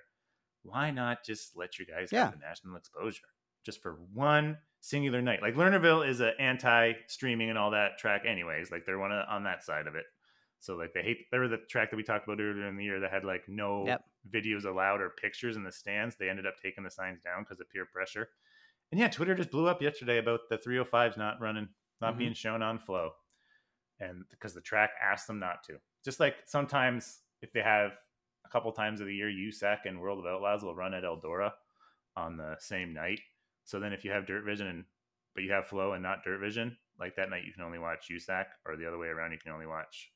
[0.62, 2.24] why not just let your guys yeah.
[2.24, 3.22] have the national exposure
[3.64, 8.70] just for one singular night like lernerville is an anti-streaming and all that track anyways
[8.70, 10.04] like they're one on that side of it
[10.64, 12.84] So like they hate they were the track that we talked about earlier in the
[12.84, 14.04] year that had like no Yep.
[14.30, 16.16] videos allowed or pictures in the stands.
[16.16, 18.30] They ended up taking the signs down because of peer pressure.
[18.90, 21.68] And yeah, Twitter just blew up yesterday about the 305s not running,
[22.00, 22.18] not Mhm.
[22.18, 23.12] being shown on Flo.
[24.00, 25.80] And because the track asked them not to.
[26.04, 27.92] Just like sometimes if they have
[28.46, 31.52] a couple times of the year, USAC and World of Outlaws will run at Eldora
[32.16, 33.20] on the same night.
[33.64, 34.86] So then if you have DIRTVision and
[35.34, 38.46] but you have Flo and not DIRTVision, like that night you can only watch USAC
[38.66, 40.13] or the other way around, you can only watch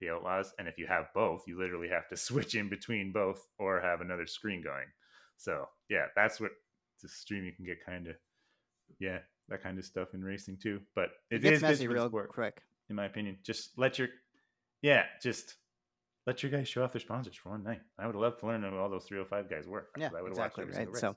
[0.00, 0.52] the Outlaws.
[0.58, 4.00] And if you have both, you literally have to switch in between both or have
[4.00, 4.86] another screen going.
[5.36, 6.50] So yeah, that's what
[7.02, 8.16] the streaming can get kind of
[8.98, 10.80] yeah, that kind of stuff in racing too.
[10.94, 12.62] But It it gets is messy real sport, quick.
[12.90, 13.38] in my opinion.
[13.44, 14.08] Just let your
[14.82, 15.56] yeah, just
[16.26, 17.80] let your guys show off their sponsors for one night.
[17.98, 19.88] I would love to learn who all those 305 guys were.
[19.96, 20.94] Yeah, I would exactly right.
[20.96, 21.16] So,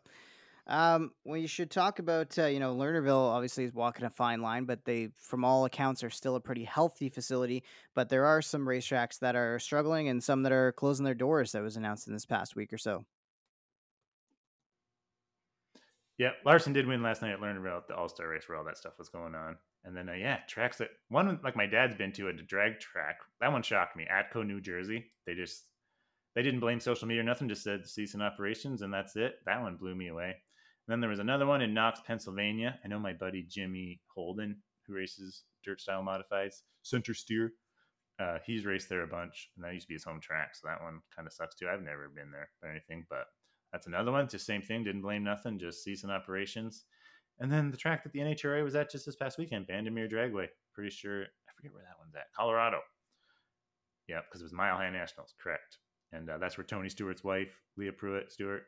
[0.68, 3.30] um, we should talk about uh, you know Lernerville.
[3.30, 6.64] Obviously, is walking a fine line, but they, from all accounts, are still a pretty
[6.64, 7.64] healthy facility.
[7.96, 11.52] But there are some racetracks that are struggling, and some that are closing their doors.
[11.52, 13.06] That was announced in this past week or so.
[16.18, 18.64] Yeah, Larson did win last night at Lernerville at the All Star race where all
[18.66, 19.58] that stuff was going on.
[19.84, 23.18] And then, uh, yeah, tracks that one like my dad's been to a drag track.
[23.40, 24.06] That one shocked me.
[24.12, 25.06] Atco, New Jersey.
[25.26, 25.64] They just
[26.36, 27.50] they didn't blame social media or nothing.
[27.50, 29.40] Just said cease and operations, and that's it.
[29.48, 30.36] That one blew me away.
[30.88, 32.80] Then there was another one in Knox, Pennsylvania.
[32.84, 37.54] I know my buddy Jimmy Holden, who races dirt style modifieds, center steer.
[38.20, 40.56] Uh, he's raced there a bunch, and that used to be his home track.
[40.56, 41.68] So that one kind of sucks too.
[41.68, 43.26] I've never been there or anything, but
[43.72, 44.28] that's another one.
[44.28, 44.84] Just same thing.
[44.84, 45.58] Didn't blame nothing.
[45.58, 46.86] Just cease operations.
[47.40, 50.48] And then the track that the NHRA was at just this past weekend, Bandimere Dragway.
[50.74, 52.32] Pretty sure I forget where that one's at.
[52.36, 52.80] Colorado.
[54.08, 55.78] Yeah, because it was Mile High Nationals, correct.
[56.12, 58.64] And uh, that's where Tony Stewart's wife, Leah Pruett Stewart,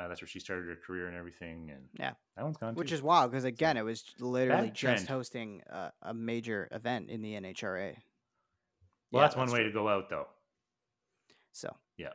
[0.00, 1.70] uh, that's where she started her career and everything.
[1.70, 2.12] And Yeah.
[2.36, 2.94] that one's gone Which too.
[2.94, 7.34] is wild because again, it was literally just hosting a, a major event in the
[7.34, 7.94] NHRA.
[9.10, 9.68] well, Yeah, that's one way true.
[9.68, 10.28] to go out, though.
[11.52, 12.10] So yeah,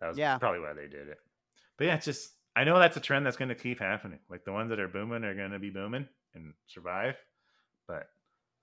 [0.00, 0.38] That was Yeah.
[0.38, 1.18] probably why they did it.
[1.76, 4.18] But yeah, it's just I know that's a trend that's going to keep happening.
[4.28, 7.16] Like the ones that are booming are going to be booming and survive,
[7.86, 8.08] but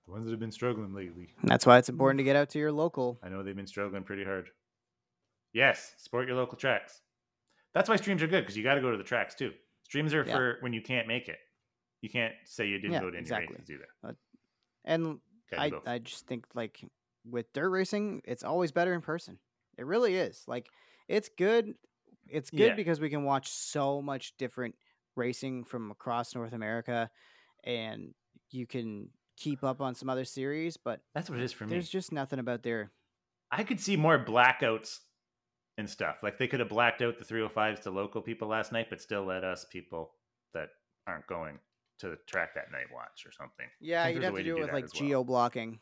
[0.04, 2.58] the ones that have been struggling lately, that's why it's important to get out to
[2.58, 3.18] your local.
[3.22, 4.50] I know they've been struggling pretty hard.
[5.52, 7.00] Yes, support your local tracks.
[7.76, 9.52] That's why streams are good because you got to go to the tracks too.
[9.84, 10.34] Streams are Yeah.
[10.34, 11.36] for when you can't make it.
[12.00, 13.54] You can't say you didn't Yeah, go to any exactly.
[13.54, 13.88] races either.
[14.02, 14.12] Uh,
[14.84, 15.20] and
[15.56, 15.70] I.
[15.86, 16.80] I just think like
[17.28, 19.38] with dirt racing, it's always better in person.
[19.76, 20.42] It really is.
[20.46, 20.68] Like
[21.06, 21.74] it's good.
[22.28, 22.74] It's good Yeah.
[22.74, 24.74] because we can watch so much different
[25.14, 27.10] racing from across North America,
[27.62, 28.14] and
[28.50, 30.78] you can keep up on some other series.
[30.78, 31.70] But That's what it is for me.
[31.72, 32.90] there's just nothing about there.
[33.50, 35.00] I could see more blackouts
[35.78, 36.22] and stuff.
[36.22, 39.24] Like they could have blacked out the 305s to local people last night, but still
[39.24, 40.12] let us people
[40.54, 40.68] that
[41.06, 41.58] aren't going
[41.98, 43.66] to the track that night watch or something.
[43.80, 45.78] Yeah, you'd have to to do it do with like geo blocking.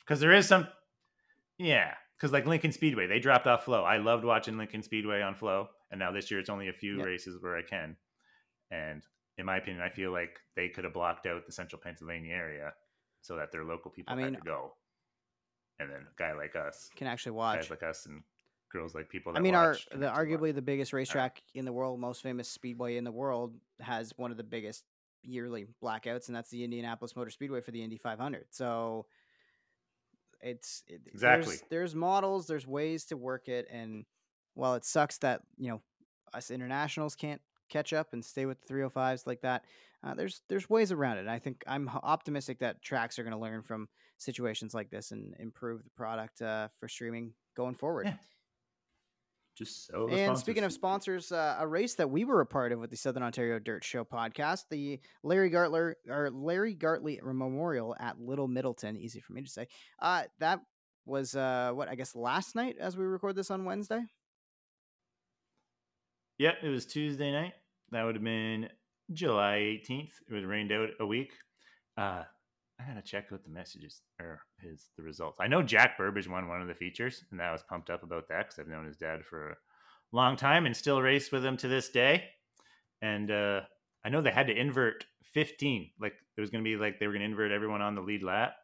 [0.00, 0.66] Because there is some,
[1.58, 1.94] yeah.
[2.16, 3.84] Because like Lincoln Speedway, they dropped off Flo.
[3.84, 6.96] I loved watching Lincoln Speedway on Flo, and now this year it's only a few
[6.98, 7.06] Yep.
[7.06, 7.96] races where I can.
[8.70, 9.02] And
[9.36, 12.72] in my opinion, I feel like they could have blocked out the central Pennsylvania area
[13.20, 14.74] so that their local people I had mean- to go.
[15.80, 17.60] And then a guy like us, Can actually watch.
[17.60, 18.24] guys like us, and
[18.68, 19.32] girls like people.
[19.32, 22.96] That I mean, our the arguably the biggest racetrack in the world, most famous speedway
[22.96, 24.84] in the world, has one of the biggest
[25.22, 28.46] yearly blackouts, and that's the Indianapolis Motor Speedway for the Indy 500.
[28.50, 29.06] So
[30.40, 31.56] it's it, Exactly.
[31.56, 34.04] There's, there's models, there's ways to work it, and
[34.54, 35.82] while it sucks that you know
[36.34, 39.64] us internationals can't catch up and stay with the 305s like that,
[40.02, 41.20] uh, there's there's ways around it.
[41.20, 45.10] And I think I'm optimistic that tracks are going to learn from situations like this
[45.10, 48.06] and improve the product uh, for streaming going forward.
[48.06, 48.14] Yeah.
[49.58, 50.08] Just so.
[50.08, 51.26] And speaking of sponsors.
[51.26, 53.82] sponsors, uh, a race that we were a part of with the Southern Ontario Dirt
[53.82, 59.42] Show podcast, the Larry Gartler or Larry Gartley Memorial at Little Middleton, easy for me
[59.42, 59.66] to say.
[59.98, 60.60] Uh, that
[61.06, 64.02] was uh, what I guess last night as we record this on Wednesday.
[66.38, 67.54] Yep, it was Tuesday night.
[67.90, 68.68] That would have been
[69.12, 70.12] July 18th.
[70.30, 71.32] It was rained out a week.
[72.80, 75.38] I gotta check out the messages or his the results.
[75.40, 78.28] I know Jack Burbage won one of the features, and I was pumped up about
[78.28, 79.56] that because I've known his dad for a
[80.12, 82.24] long time and still race with him to this day.
[83.02, 83.60] And uh,
[84.04, 85.90] I know they had to invert 15.
[86.00, 88.54] Like it was gonna be like they were gonna invert everyone on the lead lap,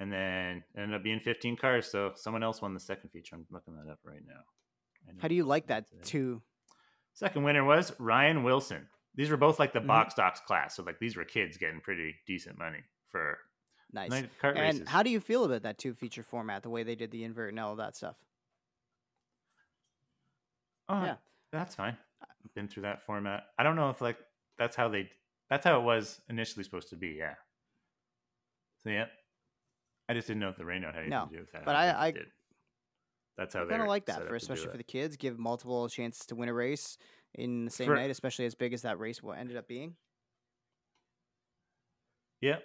[0.00, 1.86] and then it ended up being 15 cars.
[1.86, 3.36] So someone else won the second feature.
[3.36, 4.40] I'm looking that up right now.
[5.20, 6.42] How do you like that too?
[7.14, 8.88] Second winner was Ryan Wilson.
[9.14, 9.86] These were both like the Mhm.
[9.86, 13.38] box stocks class, so like these were kids getting pretty decent money for
[13.92, 14.10] Nice.
[14.10, 14.88] night kart And races.
[14.88, 17.50] how do you feel about that two feature format, the way they did the invert
[17.50, 18.24] and all of that stuff?
[20.88, 21.16] oh, yeah.
[21.52, 21.96] that's fine.
[22.54, 23.44] Been through that format.
[23.58, 24.18] I don't know if like
[24.58, 25.10] that's how they
[25.48, 27.08] that's how it was initially supposed to be.
[27.10, 27.34] Yeah.
[28.84, 29.06] So yeah,
[30.08, 31.64] I just didn't know if the rainout had anything No, to do with that.
[31.64, 32.32] but I- I- did.
[33.36, 35.16] That's how I they kind of like that for especially for the kids.
[35.16, 36.98] Give multiple chances to win a race
[37.34, 39.94] in the same For- night, especially as big as that race wa- ended up being.
[42.40, 42.56] Yeah.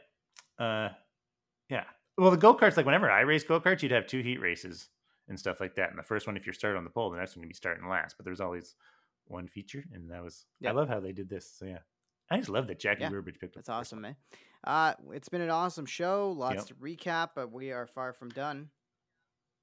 [0.57, 0.89] Uh,
[1.69, 1.83] yeah.
[2.17, 4.89] Well, the go karts, like whenever I race go karts, you'd have two heat races
[5.27, 5.89] and stuff like that.
[5.89, 7.55] And the first one, if you're starting on the pole, the next one you'd be
[7.55, 8.15] starting last.
[8.17, 8.75] But there's always
[9.25, 10.45] one feature, and that was.
[10.65, 11.51] I love how they did this.
[11.59, 11.79] So yeah,
[12.31, 13.63] I just love that Jackie Yeah, Burbridge picked up.
[13.63, 14.15] That's the first awesome, man.
[14.63, 16.31] Uh, it's been an awesome show.
[16.31, 16.65] Lots Yep.
[16.67, 18.69] to recap, but we are far from done.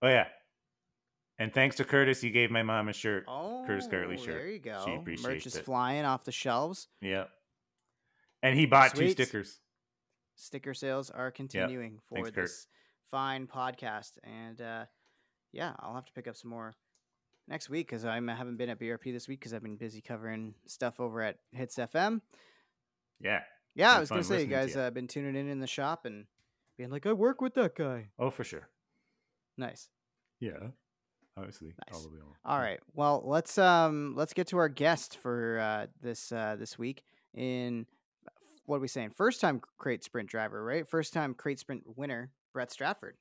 [0.03, 0.27] Oh yeah.
[1.39, 3.25] And thanks to Curtis, he gave my mom a shirt.
[3.27, 4.35] Oh, Curtis Gartley shirt.
[4.35, 4.85] there you go.
[4.87, 5.65] Merch appreciates is it.
[5.65, 6.89] flying off the shelves.
[7.01, 7.31] Yep.
[8.43, 9.61] And he bought two stickers.
[10.35, 12.45] Sticker sales are continuing for Thanks, Kurt.
[12.45, 12.67] this
[13.11, 14.85] fine podcast, and uh,
[15.53, 16.75] yeah, I'll have to pick up some more
[17.49, 20.55] next week because I haven't been at BRP this week because I've been busy covering
[20.67, 22.21] stuff over at Hits FM.
[23.21, 23.41] Yeah.
[23.75, 26.05] Yeah, I was gonna say you guys have uh, been tuning in in the shop
[26.05, 26.27] and
[26.77, 28.09] being like, I work with that guy.
[28.19, 28.69] Oh, for sure.
[29.57, 29.89] Nice.
[30.41, 30.69] Yeah.
[31.37, 31.69] Obviously.
[31.69, 31.95] Nice.
[31.95, 32.35] All the way along.
[32.45, 32.79] All right.
[32.95, 37.03] Well, let's um let's get to our guest for uh, this uh, this week.
[37.35, 37.87] In
[38.67, 39.11] what are we saying?
[39.11, 40.87] First time crate sprint driver, right?
[40.87, 43.17] First time crate sprint winner, Brett Stratford,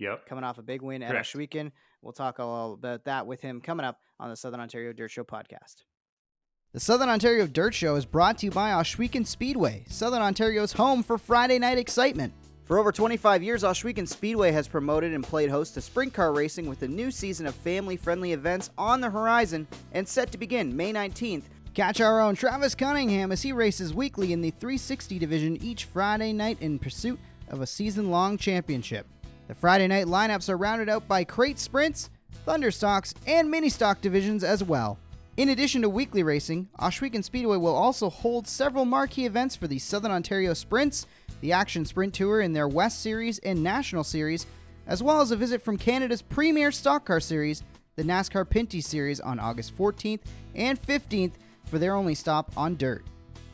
[0.00, 0.26] Yep.
[0.26, 1.28] coming off a big win at Correct.
[1.28, 1.70] Ohsweken.
[2.02, 5.22] We'll talk all about that with him coming up on the Southern Ontario Dirt Show
[5.24, 5.84] podcast.
[6.72, 11.04] The Southern Ontario Dirt Show is brought to you by Ohsweken Speedway, Southern Ontario's home
[11.04, 12.34] for Friday night excitement.
[12.64, 16.66] For over 25 years, Ohsweken Speedway has promoted and played host to sprint car racing
[16.66, 20.74] with a new season of family friendly events on the horizon and set to begin
[20.74, 21.42] May 19th.
[21.74, 26.32] Catch our own Travis Cunningham as he races weekly in the 360 division each Friday
[26.32, 27.18] night in pursuit
[27.50, 29.06] of a season long championship.
[29.46, 32.08] The Friday night lineups are rounded out by crate sprints,
[32.46, 34.98] thunderstocks, and mini stock divisions as well.
[35.36, 39.80] In addition to weekly racing, Ohsweken Speedway will also hold several marquee events for the
[39.80, 41.08] Southern Ontario Sprints,
[41.40, 44.46] the Action Sprint Tour in their West Series and National Series,
[44.86, 47.64] as well as a visit from Canada's premier stock car series,
[47.96, 50.20] the NASCAR Pinty Series, on August 14th
[50.54, 51.32] and 15th
[51.64, 53.04] for their only stop on dirt.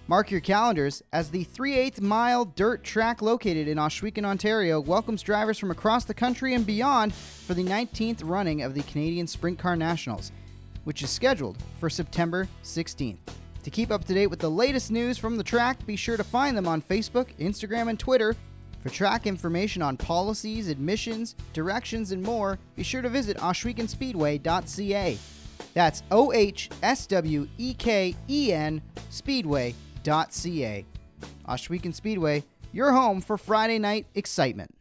[0.07, 5.23] Mark your calendars as the 3 8 mile dirt track located in Ohsweken, Ontario welcomes
[5.23, 9.59] drivers from across the country and beyond for the 19th running of the Canadian Sprint
[9.59, 10.31] Car Nationals,
[10.85, 13.19] which is scheduled for September 16th.
[13.63, 16.25] To keep up to date with the latest news from the track, be sure to
[16.25, 18.35] find them on Facebook, Instagram, and Twitter.
[18.81, 25.19] For track information on policies, admissions, directions, and more, be sure to visit ohswekenspeedway.ca.
[25.75, 30.87] That's O H S W E K E N Speedway.ca.
[31.49, 34.75] Ohsweken Speedway, your home for Friday night excitement.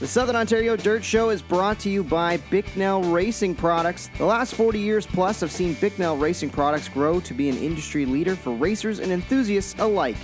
[0.00, 4.10] The Southern Ontario Dirt Show is brought to you by Bicknell Racing Products.
[4.18, 8.04] The last 40 years plus have seen Bicknell Racing Products grow to be an industry
[8.04, 10.16] leader for racers and enthusiasts alike.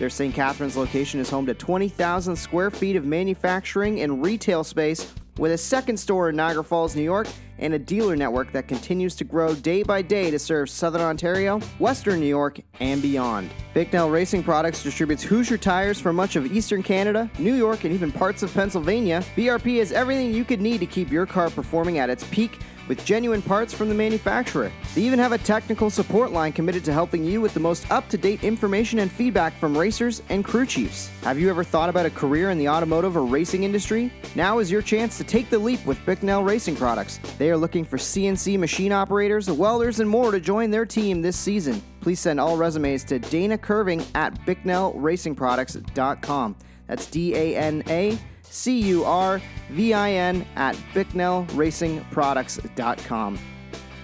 [0.00, 0.34] Their St.
[0.34, 5.58] Catharines location is home to 20,000 square feet of manufacturing and retail space, with a
[5.58, 7.28] second store in Niagara Falls, New York,
[7.58, 11.60] and a dealer network that continues to grow day by day to serve Southern Ontario,
[11.78, 13.50] Western New York, and beyond.
[13.72, 18.12] Bicknell Racing Products distributes Hoosier tires for much of Eastern Canada, New York, and even
[18.12, 19.24] parts of Pennsylvania.
[19.36, 22.58] BRP has everything you could need to keep your car performing at its peak
[22.88, 24.70] with genuine parts from the manufacturer.
[24.94, 28.08] They even have a technical support line committed to helping you with the most up
[28.10, 31.08] to date information and feedback from racers and crew chiefs.
[31.22, 34.12] Have you ever thought about a career in the automotive or racing industry?
[34.34, 37.18] Now is your chance to take the leap with Bicknell Racing Products.
[37.38, 41.36] They are looking for CNC machine operators, welders, and more to join their team this
[41.36, 41.82] season.
[42.00, 46.56] Please send all resumes to Dana Curvin at BicknellRacingProducts.com.
[46.86, 48.18] That's D A N A
[48.54, 53.38] C U R V I N at BicknellRacingProducts.com.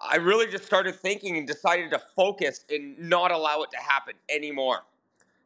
[0.02, 4.14] I really just started thinking and decided to focus and not allow it to happen
[4.30, 4.84] anymore.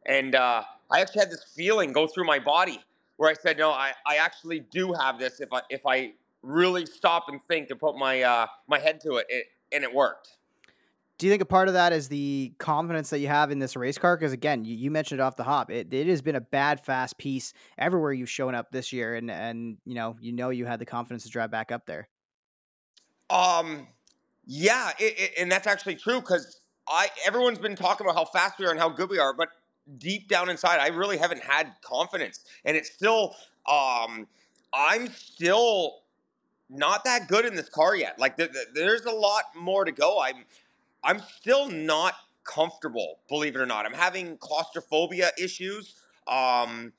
[0.06, 2.80] And uh, I actually had this feeling go through my body
[3.16, 5.40] where I said, "No, I, I actually do have this.
[5.40, 9.16] If I if I really stop and think and put my uh, my head to
[9.16, 10.36] it, it, and it worked."
[11.18, 13.76] Do you think a part of that is the confidence that you have in this
[13.76, 14.16] race car?
[14.16, 15.70] Because again, you, you mentioned it off the hop.
[15.70, 19.30] It, it has been a bad fast piece everywhere you've shown up this year, and
[19.30, 22.08] and you know you know you had the confidence to drive back up there.
[23.28, 23.86] Um,
[24.50, 28.58] yeah, it, it, and that's actually true because I everyone's been talking about how fast
[28.58, 29.50] we are and how good we are, but
[29.98, 33.36] deep down inside, I really haven't had confidence, and it's still.
[33.70, 34.26] Um,
[34.74, 35.98] I'm still
[36.70, 38.18] not that good in this car yet.
[38.18, 40.20] Like th- th- there's a lot more to go.
[40.22, 40.44] I'm
[41.04, 43.86] I'm still not comfortable, believe it or not.
[43.86, 45.96] I'm having claustrophobia issues.
[46.28, 46.92] Um,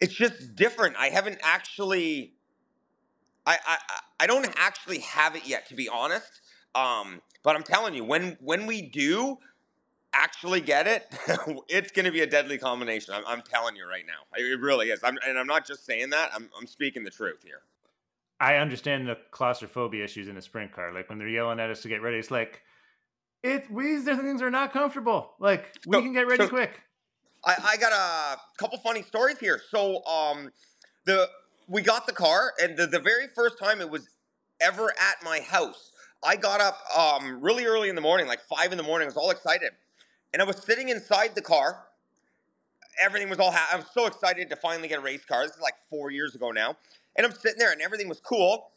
[0.00, 0.96] it's just different.
[0.98, 2.34] I haven't actually.
[3.46, 3.78] I, I
[4.20, 6.40] I don't actually have it yet, to be honest.
[6.74, 9.38] Um, but I'm telling you, when when we do
[10.12, 11.06] actually get it,
[11.68, 13.14] it's going to be a deadly combination.
[13.14, 15.00] I'm, I'm, telling you right now, it really is.
[15.02, 16.30] I'm, and I'm not just saying that.
[16.32, 17.62] I'm, I'm speaking the truth here.
[18.40, 20.92] I understand the claustrophobia issues in a sprint car.
[20.92, 22.62] Like when they're yelling at us to get ready, it's like
[23.42, 23.70] it.
[23.70, 25.32] We these things are not comfortable.
[25.38, 26.80] Like we so, can get ready so quick.
[27.44, 29.60] I, I got a couple funny stories here.
[29.70, 30.50] So um,
[31.04, 31.28] the
[31.68, 34.08] we got the car, and the, the very first time it was
[34.60, 35.92] ever at my house,
[36.24, 39.06] I got up um, really early in the morning, like five in the morning.
[39.06, 39.72] I was all excited,
[40.32, 41.84] and I was sitting inside the car.
[43.04, 43.52] Everything was all.
[43.52, 45.46] Ha- I was so excited to finally get a race car.
[45.46, 46.76] This is like four years ago now,
[47.16, 48.70] and I'm sitting there, and everything was cool.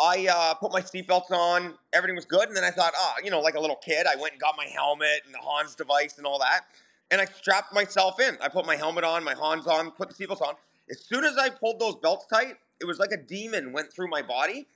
[0.00, 1.74] I uh, put my seatbelts on.
[1.92, 4.16] Everything was good, and then I thought, oh, you know, like a little kid, I
[4.16, 6.62] went and got my helmet and the Hans device and all that,
[7.10, 8.36] and I strapped myself in.
[8.42, 10.54] I put my helmet on, my Hans on, put the seatbelts on.
[10.90, 14.08] As soon as I pulled those belts tight, it was like a demon went through
[14.08, 14.66] my body,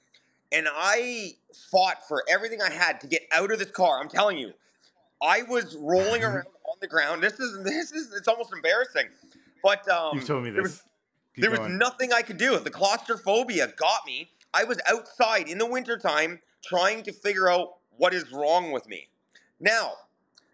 [0.52, 1.32] and I
[1.70, 4.00] fought for everything I had to get out of this car.
[4.00, 4.52] I'm telling you,
[5.22, 7.22] I was rolling around on the ground.
[7.22, 9.08] This is this is it's almost embarrassing.
[9.62, 10.82] But um, you told me this.
[11.36, 12.58] There was, there was nothing I could do.
[12.58, 14.30] The claustrophobia got me.
[14.54, 19.08] I was outside in the wintertime trying to figure out what is wrong with me.
[19.60, 19.92] Now,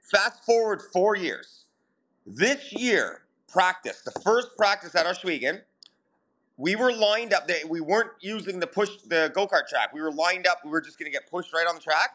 [0.00, 1.64] fast forward four years.
[2.26, 5.60] This year, practice, the first practice at Ohsweken,
[6.56, 7.50] we were lined up.
[7.68, 9.92] We weren't using the push, the go kart track.
[9.92, 10.58] We were lined up.
[10.64, 12.10] We were just to get pushed right on the track.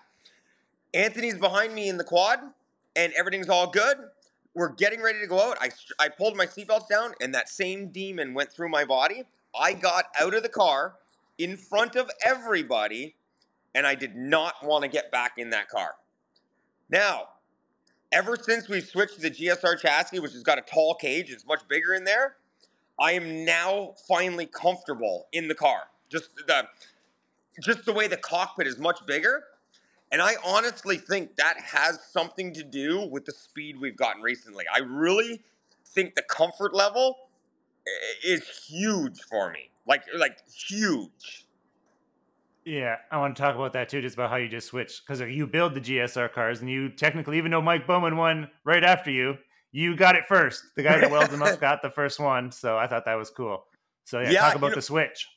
[0.93, 2.39] Anthony's behind me in the quad,
[2.95, 3.97] and everything's all good.
[4.55, 5.57] We're getting ready to go out.
[5.61, 5.69] I,
[5.99, 9.23] I pulled my seatbelts down, and that same demon went through my body.
[9.59, 10.95] I got out of the car
[11.37, 13.15] in front of everybody,
[13.75, 15.95] and I did not want to get back in that car.
[16.89, 17.29] Now,
[18.11, 21.45] ever since we've switched to the GSR chassis, which has got a tall cage, it's
[21.45, 22.37] much bigger in there,
[22.99, 25.83] I am now finally comfortable in the car.
[26.09, 26.67] Just the
[27.61, 29.43] just the way the cockpit is much bigger
[30.11, 34.65] and I honestly think that has something to do with the speed we've gotten recently.
[34.73, 35.41] I really
[35.85, 37.15] think the comfort level
[37.87, 37.91] eh,
[38.27, 39.69] is huge for me.
[39.87, 41.45] Like like huge.
[42.65, 45.03] Yeah, I want to talk about that too, just about how you just switched.
[45.05, 48.83] Because you build the GSR cars, and you technically, even though Mike Bowman won right
[48.83, 49.37] after you,
[49.71, 50.63] you got it first.
[50.75, 53.29] The guy that welds them up got the first one, so I thought that was
[53.29, 53.65] cool.
[54.05, 55.27] So yeah, yeah talk about know, the switch.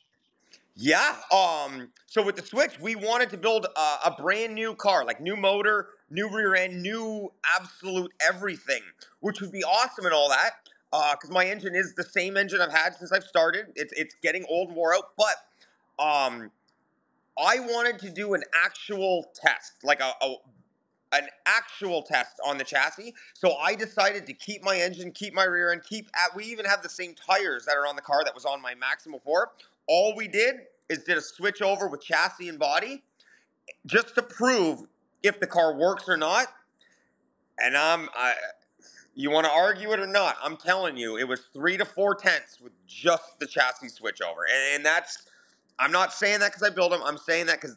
[0.75, 1.17] Yeah.
[1.31, 1.89] Um.
[2.07, 5.37] So with the Switch, we wanted to build a, a, brand new car, like new
[5.37, 8.83] motor, new rear end, new absolute everything,
[9.21, 10.53] which would be awesome and all that.
[10.91, 13.67] Because uh, my engine is the same engine I've had since I've started.
[13.77, 16.51] It's it's getting old and wore out, but um,
[17.39, 20.35] I wanted to do an actual test, like a, a
[21.13, 23.15] an actual test on the chassis.
[23.35, 26.35] So I decided to keep my engine, keep my rear end, keep at.
[26.35, 28.75] We even have the same tires that are on the car that was on my
[28.75, 29.51] Maxima 4.
[29.89, 30.57] All we did
[30.89, 33.03] is did a switch over with chassis and body
[33.87, 34.85] just to prove
[35.23, 36.49] if the car works or not.
[37.59, 38.35] And I'm, I,
[39.15, 40.37] you want to argue it or not?
[40.43, 44.45] I'm telling you, it was three to four tenths with just the chassis switch over,
[44.45, 45.27] and, and that's.
[45.79, 47.01] I'm not saying that because I built them.
[47.05, 47.77] I'm saying that because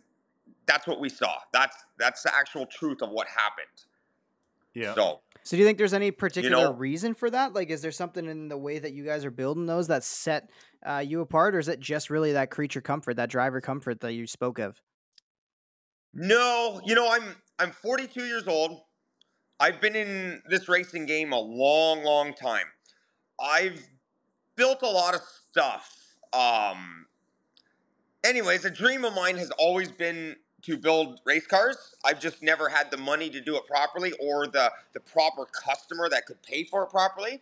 [0.65, 1.35] that's what we saw.
[1.53, 3.85] That's that's the actual truth of what happened.
[4.73, 4.93] Yeah.
[4.93, 7.53] So so do you think there's any particular you know, reason for that?
[7.53, 10.49] Like, is there something in the way that you guys are building those that set
[10.83, 14.13] uh, you apart, or is it just really that creature comfort, that driver comfort that
[14.13, 14.81] you spoke of?
[16.15, 18.81] No, you know, I'm I'm 42 years old.
[19.59, 22.65] I've been in this racing game a long, long time.
[23.39, 23.79] I've
[24.55, 25.95] built a lot of stuff.
[26.33, 27.05] Um,
[28.23, 30.35] anyways, a dream of mine has always been
[30.65, 31.95] to build race cars.
[32.03, 36.09] I've just never had the money to do it properly or the, the proper customer
[36.09, 37.41] that could pay for it properly.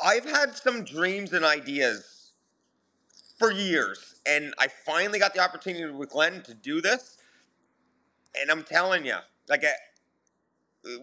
[0.00, 2.32] I've had some dreams and ideas
[3.38, 7.18] for years, and I finally got the opportunity with Glenn to do this.
[8.40, 9.16] And I'm telling you,
[9.48, 9.72] like, I,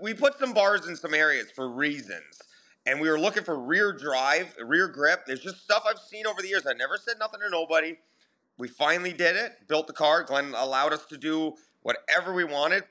[0.02, 2.42] we put some bars in some areas for reasons,
[2.86, 5.26] and we were looking for rear drive, rear grip.
[5.26, 6.66] There's just stuff I've seen over the years.
[6.66, 7.98] I never said nothing to nobody.
[8.58, 10.24] We finally did it, built the car.
[10.24, 12.84] Glenn allowed us to do whatever we wanted,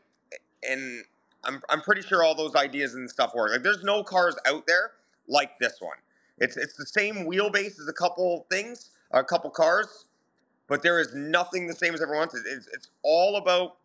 [0.68, 1.04] and
[1.42, 3.52] I'm, I'm pretty sure all those ideas and stuff work.
[3.52, 4.92] Like, there's no cars out there
[5.26, 5.96] like this one.
[6.38, 10.06] It's it's the same wheelbase as a couple things, a couple cars,
[10.66, 12.28] but there is nothing the same as everyone.
[12.28, 13.76] It's, it's all about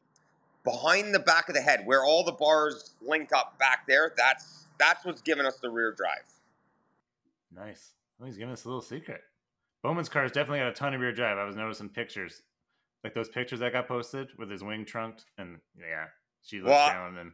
[0.64, 4.14] behind the back of the head, where all the bars link up back there.
[4.18, 6.26] That's that's what's giving us the rear drive.
[7.56, 7.92] Nice.
[8.24, 9.22] He's giving us a little secret.
[9.84, 11.38] Bowman's car's definitely got a ton of rear drive.
[11.38, 12.42] I was noticing pictures,
[13.04, 16.06] like those pictures that got posted with his wing trunked, and yeah,
[16.42, 17.32] she looks Well, down and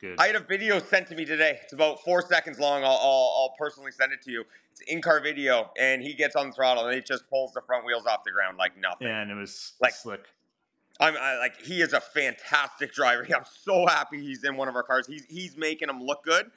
[0.00, 0.16] good.
[0.20, 1.58] I had a video sent to me today.
[1.62, 2.84] It's about four seconds long.
[2.84, 4.44] I'll, I'll, I'll personally send it to you.
[4.70, 7.60] It's in car video, and he gets on the throttle and it just pulls the
[7.62, 9.08] front wheels off the ground like nothing.
[9.08, 10.26] yeah, and it was Like- slick.
[11.02, 13.26] I'm I, like he is a fantastic driver.
[13.34, 15.06] I'm so happy he's in one of our cars.
[15.06, 16.50] He's he's making them look good.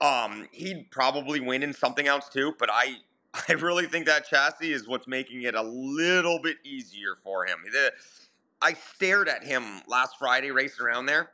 [0.00, 2.94] Um, he'd probably win in something else too, but I
[3.48, 7.58] I really think that chassis is what's making it a little bit easier for him.
[7.72, 7.92] The-
[8.62, 11.30] I stared at him last Friday racing around there.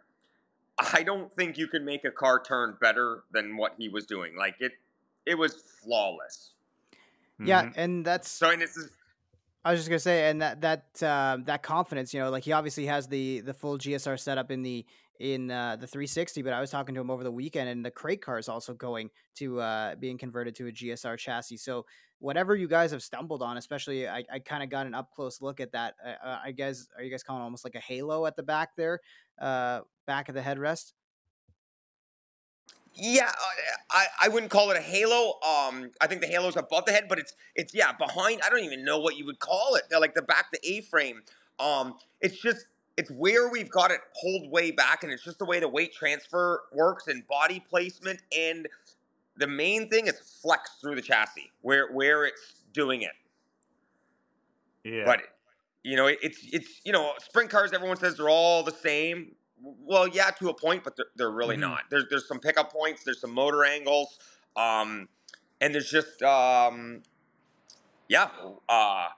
[0.78, 4.34] I don't think you can make a car turn better than what he was doing.
[4.36, 4.72] Like it,
[5.26, 6.52] it was flawless.
[7.38, 7.72] Yeah, Mhm.
[7.76, 8.78] and that's So and it's
[9.64, 12.52] I was just gonna say, and that that uh, that confidence, you know, like he
[12.52, 14.86] obviously has the the full GSR setup in the
[15.20, 17.90] in uh, the 360, but I was talking to him over the weekend, and the
[17.90, 21.58] crate car is also going to uh, being converted to a GSR chassis.
[21.58, 21.84] So
[22.18, 25.42] whatever you guys have stumbled on, especially I, I kind of got an up close
[25.42, 25.94] look at that.
[26.04, 28.70] Uh, uh, I guess are you guys calling almost like a halo at the back
[28.76, 29.00] there,
[29.38, 30.92] uh, back of the headrest?
[32.94, 35.34] Yeah, uh, I, I wouldn't call it a halo.
[35.46, 38.40] Um, I think the halo's above the head, but it's it's yeah behind.
[38.44, 39.82] I don't even know what you would call it.
[39.90, 41.22] They're like the back, the A frame.
[41.60, 42.64] Um, it's just
[42.96, 45.94] it's where we've got it pulled way back, and it's just the way the weight
[45.94, 48.20] transfer works and body placement.
[48.36, 48.68] And
[49.36, 53.12] the main thing is flex through the chassis where where it's doing it.
[54.84, 55.22] yeah, But
[55.82, 57.72] you know, it's it's you know, sprint cars.
[57.72, 59.34] Everyone says they're all the same.
[59.62, 61.60] Well, yeah, to a point, but they're, they're really Mhm.
[61.60, 61.82] not.
[61.90, 63.04] There's there's some pickup points.
[63.04, 64.18] There's some motor angles,
[64.56, 65.08] um,
[65.60, 67.02] and there's just um,
[68.08, 68.28] yeah,
[68.68, 69.08] uh,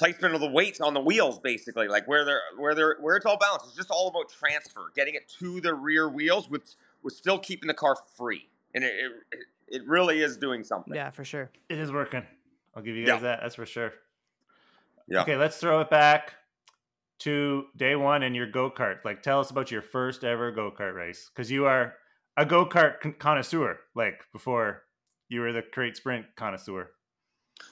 [0.00, 3.26] placement of the weights on the wheels, basically, like where they're where they're where it's
[3.26, 3.66] all balanced.
[3.68, 7.68] It's just all about transfer, getting it to the rear wheels with with still keeping
[7.68, 8.92] the car free, and it
[9.32, 9.38] it,
[9.68, 10.94] it really is doing something.
[10.94, 11.50] Yeah, for sure.
[11.68, 12.24] it is working.
[12.74, 13.12] I'll give you Yeah.
[13.14, 13.40] guys that.
[13.42, 13.92] That's for sure.
[15.06, 15.22] Yeah.
[15.22, 16.34] Okay, let's throw it back
[17.20, 19.04] to day one and your go kart.
[19.04, 21.94] Like, tell us about your first ever go kart race because you are
[22.36, 23.78] a go kart connoisseur.
[23.94, 24.84] Like before,
[25.28, 26.90] you were the crate sprint connoisseur.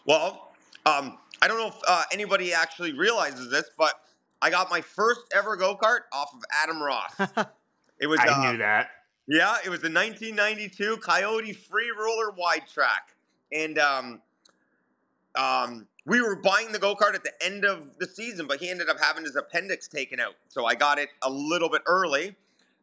[0.06, 0.52] Well,
[0.84, 3.94] um, I don't know if uh, anybody actually realizes this, but
[4.42, 7.14] I got my first ever go kart off of Adam Ross.
[8.00, 8.90] It was, I uh, knew that.
[9.26, 13.12] yeah, it was the 1992 Coyote Free Roller Wide Track,
[13.52, 14.22] and um,
[15.34, 18.70] um, we were buying the go kart at the end of the season, but he
[18.70, 22.36] ended up having his appendix taken out, so I got it a little bit early.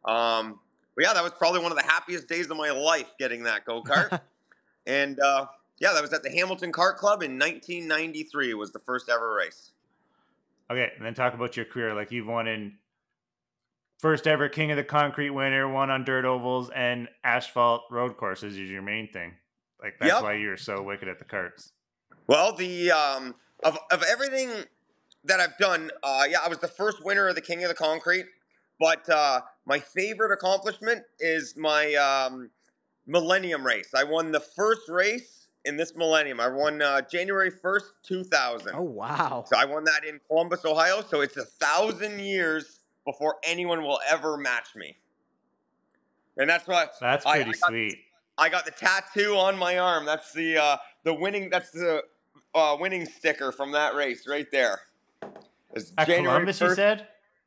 [0.04, 0.60] Um,
[0.94, 3.64] but yeah, that was probably one of the happiest days of my life getting that
[3.64, 4.20] go kart.
[4.86, 5.46] And uh,
[5.78, 8.50] yeah, that was at the Hamilton Kart Club in 1993.
[8.50, 9.72] It was the first ever race.
[10.70, 11.94] Okay, and then talk about your career.
[11.94, 12.74] Like you've won in
[13.98, 18.56] first ever King of the Concrete winner, won on dirt ovals and asphalt road courses
[18.56, 19.34] is your main thing.
[19.82, 20.22] Like that's Yep.
[20.22, 21.72] why you're so wicked at the carts.
[22.26, 24.50] Well, the um, of of everything
[25.24, 27.74] that I've done, uh, yeah, I was the first winner of the King of the
[27.74, 28.26] Concrete.
[28.78, 32.50] But uh, my favorite accomplishment is my um,
[33.06, 33.90] Millennium race.
[33.94, 35.35] I won the first race
[35.66, 36.40] in this Millennium.
[36.40, 38.72] I won uh, January 1st, 2000.
[38.74, 39.44] oh wow.
[39.46, 41.02] So I won that in Columbus, Ohio.
[41.02, 44.96] So it's a thousand years before anyone will ever match me.
[46.38, 47.98] And that's what That's I- pretty I got- sweet.
[48.38, 50.04] I got the tattoo on my arm.
[50.04, 51.48] That's the uh, the winning.
[51.48, 52.02] That's the
[52.54, 54.80] uh, winning sticker from that race right there.
[55.74, 56.74] It's At Columbus, you 1st.
[56.76, 57.06] said?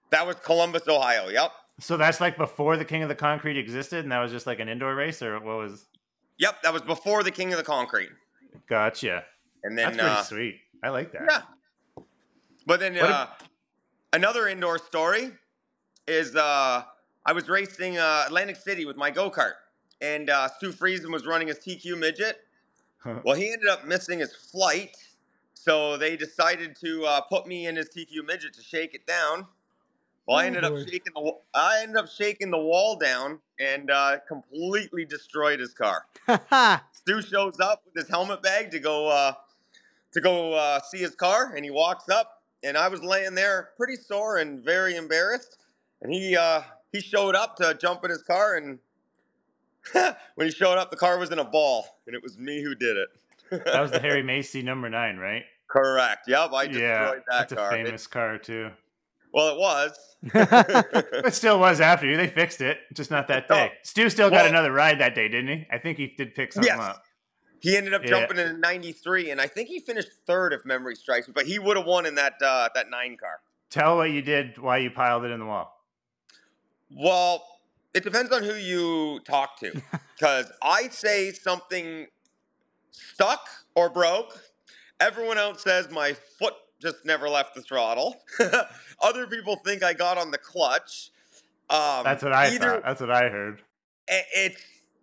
[0.10, 1.30] That was Columbus, Ohio.
[1.30, 4.48] Yep, So that's like before the King of the Concrete existed, and that was just
[4.48, 5.86] like an indoor race, or what was?
[6.40, 6.62] Yep.
[6.64, 8.10] That was before the King of the Concrete.
[8.68, 9.24] Gotcha.
[9.64, 10.60] And then That's pretty uh, sweet.
[10.84, 11.22] I like that.
[11.30, 12.04] Yeah.
[12.66, 13.28] But then What uh,
[14.14, 15.32] another indoor story
[16.08, 16.84] is uh,
[17.26, 19.54] I was racing uh, Atlantic City with my go kart,
[20.02, 22.40] and uh, Stu Friesen was running his TQ midget.
[23.24, 24.96] well, he ended up missing his flight,
[25.54, 29.46] so they decided to uh, put me in his TQ midget to shake it down.
[30.28, 30.82] Well, I Oh, ended boy.
[30.82, 35.74] up shaking the I ended up shaking the wall down and uh, completely destroyed his
[35.74, 36.06] car.
[36.94, 39.34] Stu shows up with his helmet bag to go uh,
[40.14, 43.70] to go uh, see his car, and he walks up, and I was laying there
[43.78, 45.58] pretty sore and very embarrassed,
[46.02, 48.80] and he uh, he showed up to jump in his car, and
[50.36, 52.76] when he showed up, the car was in a ball, and it was me who
[52.76, 53.10] did it.
[53.66, 55.44] that was the Harry Macy number nine, right?
[55.68, 56.28] Correct.
[56.28, 57.68] Yep, I destroyed yeah, that that's car.
[57.68, 58.72] a famous it, car too.
[59.34, 60.16] Well, it was.
[60.24, 62.18] it still was after you.
[62.18, 63.72] They fixed it, just not that day.
[63.84, 65.68] Stu still got another ride that day, didn't he?
[65.72, 66.80] I think he did pick something yes.
[66.80, 67.04] up.
[67.62, 68.52] He ended up jumping yeah.
[68.52, 71.34] in '93, and I think he finished third, if memory strikes me.
[71.36, 73.42] But he would have won in that uh, that nine car.
[73.70, 75.76] Tell what you did, why you piled it in the wall.
[76.90, 77.46] Well,
[77.94, 79.82] it depends on who you talk to,
[80.18, 82.08] because I say something
[82.92, 84.40] stuck or broke.
[85.00, 88.16] Everyone else says my foot just never left the throttle.
[89.02, 91.12] Other people think I got on the clutch.
[91.70, 92.84] Um, That's what I either, thought.
[92.84, 93.62] That's what I heard.
[94.08, 94.62] It's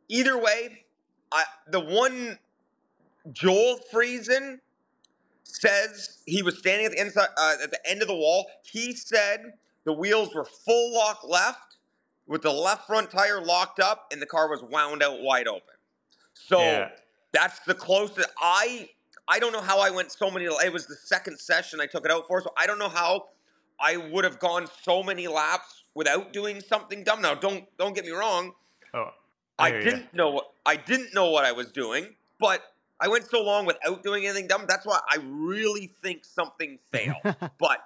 [0.09, 0.85] either way.
[1.31, 2.39] I, the one
[3.33, 4.59] Joel Friesen
[5.45, 8.47] says he was standing at the inside uh, at the end of the wall.
[8.65, 9.55] He said
[9.85, 11.77] the wheels were full lock left
[12.27, 15.63] with the left front tire locked up and the car was wound out wide open.
[16.35, 16.89] So yeah.
[17.33, 18.91] that's the closest I
[19.29, 22.05] I don't know how I went so many it was the second session I took
[22.05, 23.27] it out for so I don't know how
[23.81, 27.23] I would have gone so many laps without doing something dumb.
[27.23, 28.53] Now don't don't get me wrong.
[28.95, 29.11] Oh.
[29.59, 30.19] I, I didn't you.
[30.19, 32.63] know what I didn't know what I was doing, but
[33.01, 34.65] I went so long without doing anything dumb.
[34.69, 37.17] That's why I really think something failed.
[37.59, 37.81] but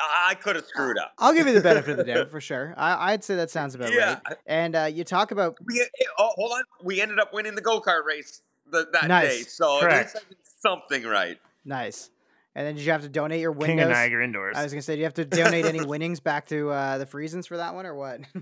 [0.00, 1.12] I could have screwed up.
[1.18, 2.74] I'll give you the benefit of the doubt for sure.
[2.76, 4.20] I, would say that sounds about yeah.
[4.26, 4.36] right.
[4.46, 5.84] And uh, you talk about we,
[6.18, 8.42] oh, hold on, we ended up winning the go kart race
[8.72, 9.28] the, that nice.
[9.28, 9.94] day, so Correct.
[9.94, 11.38] at least I did something right.
[11.64, 12.10] Nice.
[12.54, 13.78] And then did you have to donate your winnings?
[13.78, 14.56] King of Niagara Indoors.
[14.56, 17.06] I was gonna say, do you have to donate any winnings back to uh, the
[17.06, 18.20] Friesens for that one, or what?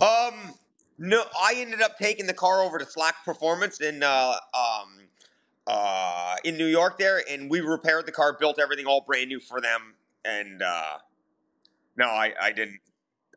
[0.00, 0.54] um,
[0.98, 5.00] no, I ended up taking the car over to Slack Performance in uh, um,
[5.66, 9.40] uh, in New York there, and we repaired the car, built everything all brand new
[9.40, 9.94] for them,
[10.24, 10.98] and uh,
[11.96, 12.80] no, I, I didn't.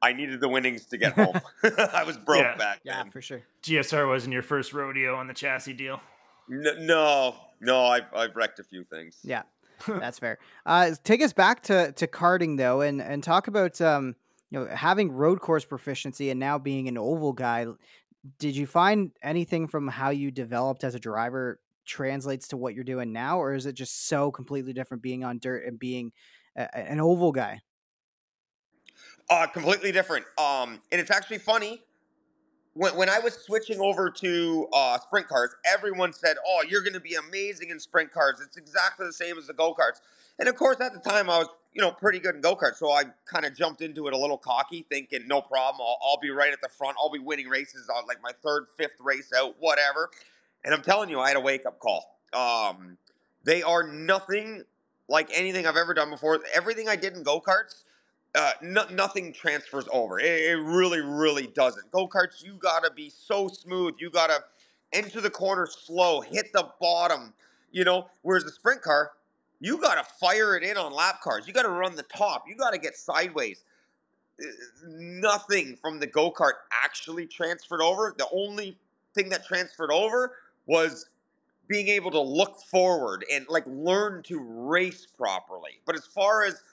[0.02, 1.40] I needed the winnings to get home.
[1.94, 2.56] I was broke yeah.
[2.56, 3.42] back yeah, for sure.
[3.64, 6.02] GSR wasn't your first rodeo on the chassis deal.
[6.48, 9.18] No, no, no I've I've wrecked a few things.
[9.24, 9.44] Yeah,
[9.88, 10.40] that's fair.
[10.66, 14.16] Uh, take us back to to karting though, and and talk about um
[14.50, 17.68] you know having road course proficiency and now being an oval guy.
[18.38, 22.84] Did you find anything from how you developed as a driver translates to what you're
[22.84, 26.12] doing now, or is it just so completely different being on dirt and being
[26.56, 27.62] a, an oval guy?
[29.30, 30.26] Uh, completely different.
[30.40, 31.84] Um, and it's actually funny.
[32.74, 36.94] When, when I was switching over to uh, sprint cars, everyone said, "Oh, you're going
[36.94, 38.42] to be amazing in sprint cars.
[38.44, 40.02] It's exactly the same as the go karts."
[40.40, 42.78] And of course, at the time, I was you know pretty good in go karts,
[42.78, 45.82] so I kind of jumped into it a little cocky, thinking, "No problem.
[45.82, 46.98] I'll, I'll be right at the front.
[47.00, 50.10] I'll be winning races on like my third, fifth race out, whatever."
[50.66, 52.20] And I'm telling you, I had a wake up call.
[52.34, 52.98] Um,
[53.44, 54.64] they are nothing
[55.08, 56.40] like anything I've ever done before.
[56.54, 57.84] Everything I did in go karts
[58.36, 60.20] uh, no, nothing transfers over.
[60.20, 61.92] It, it really, really doesn't.
[61.92, 63.96] Go karts, you gotta be so smooth.
[64.00, 64.44] You gotta
[64.94, 67.34] enter the corner slow, hit the bottom.
[67.72, 69.12] You know, whereas the sprint car,
[69.60, 71.48] you gotta fire it in on lap cars.
[71.48, 72.46] You gotta run the top.
[72.48, 73.64] You gotta get sideways.
[74.42, 74.46] Uh,
[74.88, 76.54] nothing from the go kart
[76.84, 78.16] actually transferred over.
[78.18, 78.78] The only
[79.16, 80.34] thing that transferred over
[80.66, 81.10] was
[81.68, 85.80] being able to look forward and like learn to race properly.
[85.86, 86.64] But as far as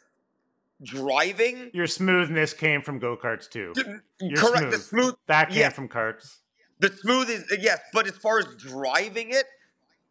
[0.82, 1.70] driving.
[1.72, 3.72] Your smoothness came from go karts too.
[4.20, 4.58] You're correct.
[4.58, 4.72] Smooth.
[4.72, 6.38] The smooth that came from karts.
[6.78, 9.44] The smooth is yes, but as far as driving it,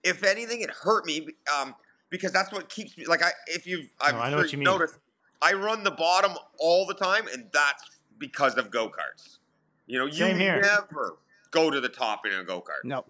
[0.04, 1.76] if anything, it hurt me um,
[2.10, 3.32] because that's what keeps me like I.
[3.48, 4.66] If you, I'm no, I know sure what you mean.
[4.66, 4.98] Notice,
[5.42, 7.84] I run the bottom all the time, and that's
[8.18, 9.38] because of go karts.
[9.86, 10.62] You know, you here.
[10.62, 11.18] never
[11.52, 12.84] go to the top in a go kart.
[12.84, 13.06] No,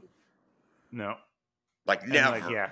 [0.91, 1.15] no,
[1.87, 2.39] like never.
[2.39, 2.71] Like, yeah,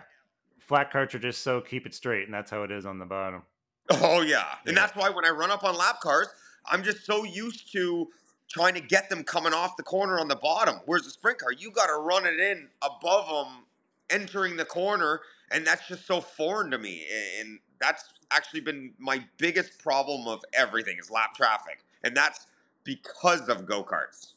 [0.59, 3.05] flat carts are just so keep it straight, and that's how it is on the
[3.05, 3.43] bottom.
[3.89, 4.55] Oh yeah.
[4.65, 6.27] And that's why when I run up on lap cars,
[6.65, 8.07] I'm just so used to
[8.49, 10.79] trying to get them coming off the corner on the bottom.
[10.85, 13.65] Whereas the sprint car, you got to run it in above them,
[14.09, 15.21] entering the corner,
[15.51, 17.05] and that's just so foreign to me.
[17.39, 22.47] And that's actually been my biggest problem of everything is lap traffic, and that's
[22.83, 24.33] because of go karts.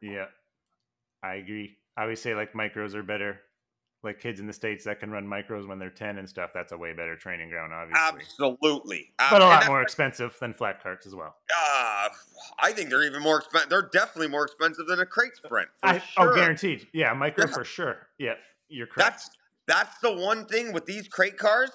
[0.00, 0.26] Yeah,
[1.22, 1.76] I agree.
[1.96, 3.40] I always say like micros are better
[4.02, 6.72] like kids in the states that can run micros when they're 10 and stuff that's
[6.72, 11.06] a way better training ground obviously absolutely but a lot more expensive than flat carts
[11.06, 12.08] as well uh,
[12.58, 15.96] i think they're even more expensive they're definitely more expensive than a crate sprint I,
[15.96, 16.32] oh, sure.
[16.32, 17.54] oh guaranteed yeah micro yeah.
[17.54, 18.34] for sure yeah
[18.68, 19.30] you're correct that's
[19.66, 21.70] that's the one thing with these crate cars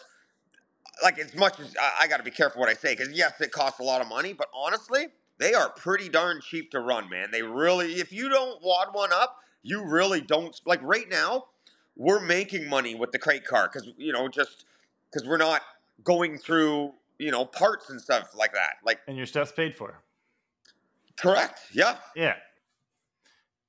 [1.03, 3.39] like as much as i, I got to be careful what i say because yes
[3.41, 5.07] it costs a lot of money but honestly
[5.39, 7.29] they are pretty darn cheap to run, man.
[7.31, 10.59] They really, if you don't wad one up, you really don't.
[10.65, 11.45] Like right now,
[11.97, 14.65] we're making money with the crate car because you know just
[15.11, 15.61] because we're not
[16.03, 18.75] going through you know parts and stuff like that.
[18.85, 20.01] Like and your stuff's paid for.
[21.17, 21.59] Correct.
[21.73, 21.97] Yeah.
[22.15, 22.35] Yeah.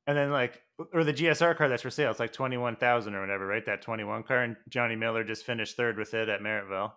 [0.06, 0.62] And then like
[0.92, 3.64] or the GSR car that's for sale, it's like twenty one thousand or whatever, right?
[3.66, 6.92] That twenty one car, and Johnny Miller just finished third with it at Merrittville.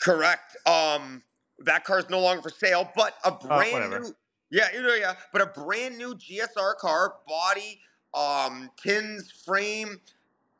[0.00, 0.56] Correct.
[0.66, 1.22] Um,
[1.60, 4.14] that car is no longer for sale, but a brand new.
[4.50, 7.78] Yeah, you know, yeah, but a brand new GSR car, body,
[8.14, 10.00] um, tins, frame,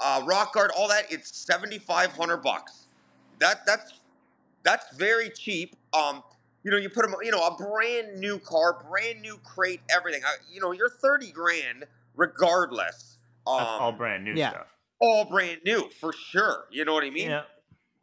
[0.01, 1.11] uh, rock guard, all that.
[1.11, 2.87] It's seventy five hundred bucks.
[3.39, 4.01] That that's
[4.63, 5.77] that's very cheap.
[5.93, 6.23] Um,
[6.63, 10.23] you know, you put them, you know, a brand new car, brand new crate, everything.
[10.25, 11.85] Uh, you know, you're thirty grand
[12.17, 13.19] regardless.
[13.47, 14.51] Um, that's all brand new yeah.
[14.51, 14.67] stuff.
[15.01, 16.67] All brand new for sure.
[16.71, 17.31] You know what I mean?
[17.31, 17.43] Yeah.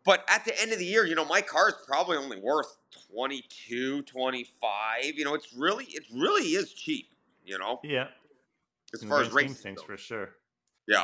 [0.08, 2.78] But at the end of the year, you know, my car is probably only worth
[3.12, 5.04] 22, 25.
[5.04, 7.10] You know, it's really, it really is cheap,
[7.46, 7.82] you know?
[7.84, 8.08] Yeah.
[8.94, 10.30] As far as racing things, for sure.
[10.88, 11.04] Yeah.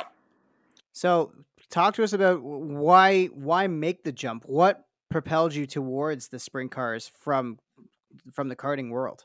[0.94, 1.32] So
[1.70, 4.44] talk to us about why, why make the jump?
[4.46, 7.58] What propelled you towards the sprint cars from,
[8.32, 9.24] from the karting world?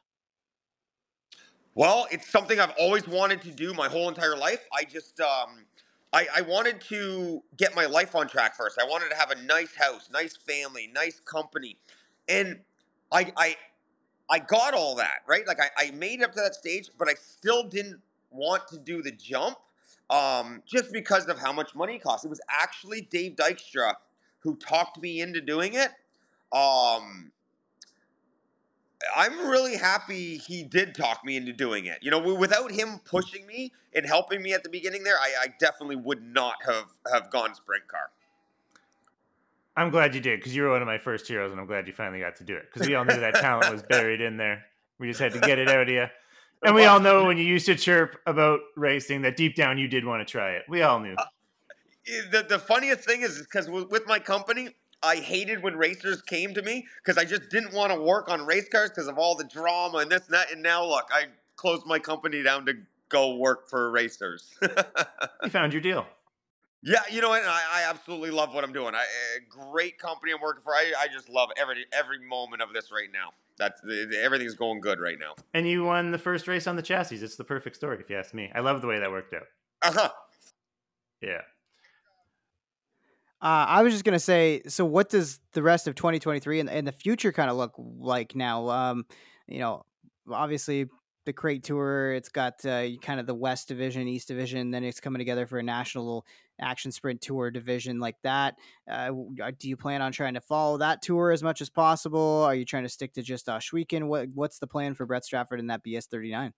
[1.76, 4.66] Well, it's something I've always wanted to do my whole entire life.
[4.76, 5.66] I just, um,
[6.12, 8.80] I, I wanted to get my life on track first.
[8.82, 11.78] I wanted to have a nice house, nice family, nice company.
[12.28, 12.60] And
[13.12, 13.56] I I
[14.30, 15.46] I got all that, right?
[15.48, 18.02] Like I, I made it up to that stage, but I still didn't
[18.32, 19.58] want to do the jump
[20.10, 22.26] um, just because of how much money it cost.
[22.26, 23.94] It was actually Dave Dykstra
[24.40, 25.90] who talked me into doing it.
[26.52, 27.32] Um,
[29.16, 32.00] I'm really happy he did talk me into doing it.
[32.02, 35.48] You know, without him pushing me and helping me at the beginning there, I, I
[35.60, 38.10] definitely would not have have gone sprint car.
[39.78, 41.88] I'm glad you did because you were one of my first heroes, and I'm glad
[41.88, 44.36] you finally got to do it because we all knew that talent was buried in
[44.36, 44.66] there.
[44.98, 46.08] We just had to get it out of you.
[46.64, 49.88] And we all know when you used to chirp about racing that deep down you
[49.88, 50.64] did want to try it.
[50.68, 51.16] We all knew.
[51.18, 51.24] Uh,
[52.32, 54.70] the, the funniest thing is because with my company,
[55.02, 58.46] I hated when racers came to me because I just didn't want to work on
[58.46, 60.52] race cars because of all the drama and this and that.
[60.52, 62.74] And now look, I closed my company down to
[63.08, 64.54] go work for racers.
[65.44, 66.06] you found your deal.
[66.82, 67.44] Yeah, you know what?
[67.44, 68.96] I, I absolutely love what I'm doing.
[68.96, 69.04] I,
[69.38, 70.74] a great company I'm working for.
[70.74, 73.32] I, I just love every every moment of this right now.
[73.60, 73.82] That's
[74.18, 75.36] everything's going good right now.
[75.54, 77.18] And you won the first race on the chassis.
[77.18, 78.50] It's the perfect story, if you ask me.
[78.56, 79.44] I love the way that worked out.
[79.82, 80.10] Uh huh.
[81.22, 81.42] Yeah.
[83.42, 86.88] Uh, I was just gonna say, so what does the rest of 2023 and, and
[86.88, 88.70] the future kind of look like now?
[88.70, 89.06] Um,
[89.48, 89.86] you know,
[90.30, 90.88] obviously
[91.30, 95.00] the crate tour, it's got uh, kind of the West Division, East Division, then it's
[95.00, 96.26] coming together for a national
[96.60, 98.56] action sprint tour division like that.
[98.90, 99.12] Uh,
[99.44, 102.44] uh, do you plan on trying to follow that tour as much as possible?
[102.44, 104.08] Are you trying to stick to just Ohsweken?
[104.08, 106.52] What What's the plan for Brett Stratford in that BS 39?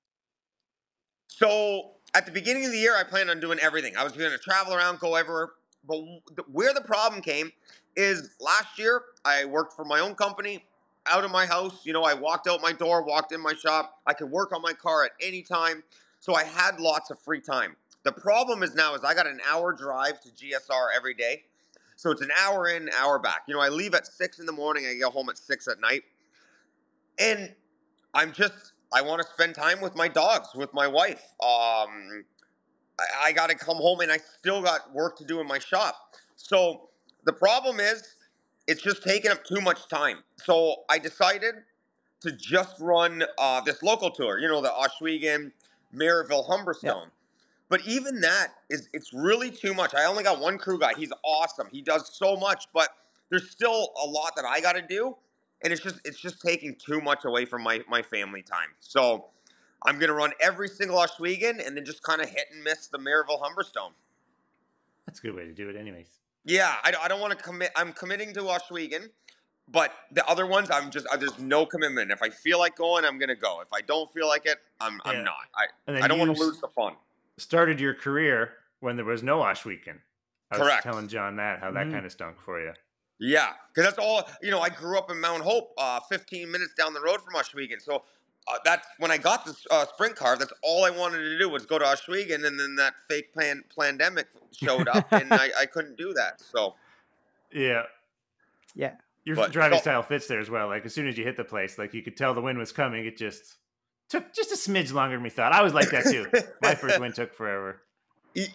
[1.27, 3.97] So at the beginning of the year, I planned on doing everything.
[3.97, 5.49] I was going to travel around, go everywhere
[5.87, 5.99] but
[6.47, 7.51] where the problem came
[7.95, 10.63] is last year I worked for my own company
[11.05, 11.85] out of my house.
[11.85, 13.99] You know, I walked out my door, walked in my shop.
[14.05, 15.83] I could work on my car at any time.
[16.19, 17.75] So I had lots of free time.
[18.03, 21.43] The problem is now is I got an hour drive to GSR every day.
[21.95, 23.43] So it's an hour in, hour back.
[23.47, 25.79] You know, I leave at six in the morning, I get home at six at
[25.79, 26.03] night.
[27.19, 27.53] And
[28.13, 31.23] I'm just I want to spend time with my dogs, with my wife.
[31.41, 32.25] Um,
[32.99, 35.59] I, I got to come home and I still got work to do in my
[35.59, 35.95] shop.
[36.35, 36.89] So
[37.23, 38.15] the problem is,
[38.67, 40.23] it's just taking up too much time.
[40.37, 41.55] So I decided
[42.21, 44.39] to just run uh, this local tour.
[44.39, 45.51] You know, the Ohsweken,
[45.93, 46.83] Merrittville, Humberstone.
[46.83, 47.11] Yep.
[47.69, 49.95] But even that is it's really too much.
[49.95, 50.93] I only got one crew guy.
[50.95, 51.67] He's awesome.
[51.71, 52.89] He does so much, but
[53.29, 55.15] there's still a lot that I got to do,
[55.63, 58.67] and it's just it's just taking too much away from my my family time.
[58.81, 59.27] So
[59.83, 62.87] I'm going to run every single Ohsweken and then just kind of hit and miss
[62.87, 63.93] the Merrittville Humberstone.
[65.07, 66.20] That's a good way to do it, anyways.
[66.45, 67.71] Yeah, I, I don't want to commit.
[67.75, 69.09] I'm committing to Ohsweken,
[69.67, 72.11] but the other ones, I'm just uh, there's no commitment.
[72.11, 73.61] If I feel like going, I'm going to go.
[73.61, 75.11] If I don't feel like it, I'm yeah.
[75.11, 75.35] I'm not.
[75.55, 76.93] I I don't want to lose the fun.
[77.37, 79.97] Started your career when there was no Ohsweken.
[80.51, 80.83] I was Correct.
[80.83, 81.91] telling John that how that mm.
[81.91, 82.73] kind of stunk for you.
[83.19, 84.27] Yeah, because that's all.
[84.41, 87.35] You know, I grew up in Mount Hope, uh, 15 minutes down the road from
[87.35, 88.03] Ohsweken, so
[88.47, 90.37] uh, that's when I got the uh, sprint car.
[90.37, 93.63] That's all I wanted to do was go to Ohsweken, and then that fake plan-
[93.77, 96.41] pandemic showed up, and I, I couldn't do that.
[96.41, 96.75] So,
[97.53, 97.83] yeah,
[98.75, 100.67] yeah, your but, driving so, style fits there as well.
[100.67, 102.71] Like as soon as you hit the place, like you could tell the wind was
[102.71, 103.05] coming.
[103.05, 103.57] It just
[104.09, 105.53] took just a smidge longer than we thought.
[105.53, 106.27] I was like that too.
[106.61, 107.81] My first win took forever.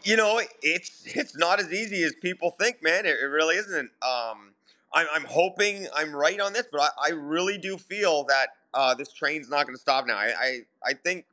[0.04, 3.04] You know, it's it's not as easy as people think, man.
[3.04, 3.90] It, it really isn't.
[4.00, 4.54] Um,
[4.90, 8.94] I'm, I'm hoping I'm right on this, but I, I really do feel that uh,
[8.94, 10.16] this train's not going to stop now.
[10.16, 11.24] I, I, I think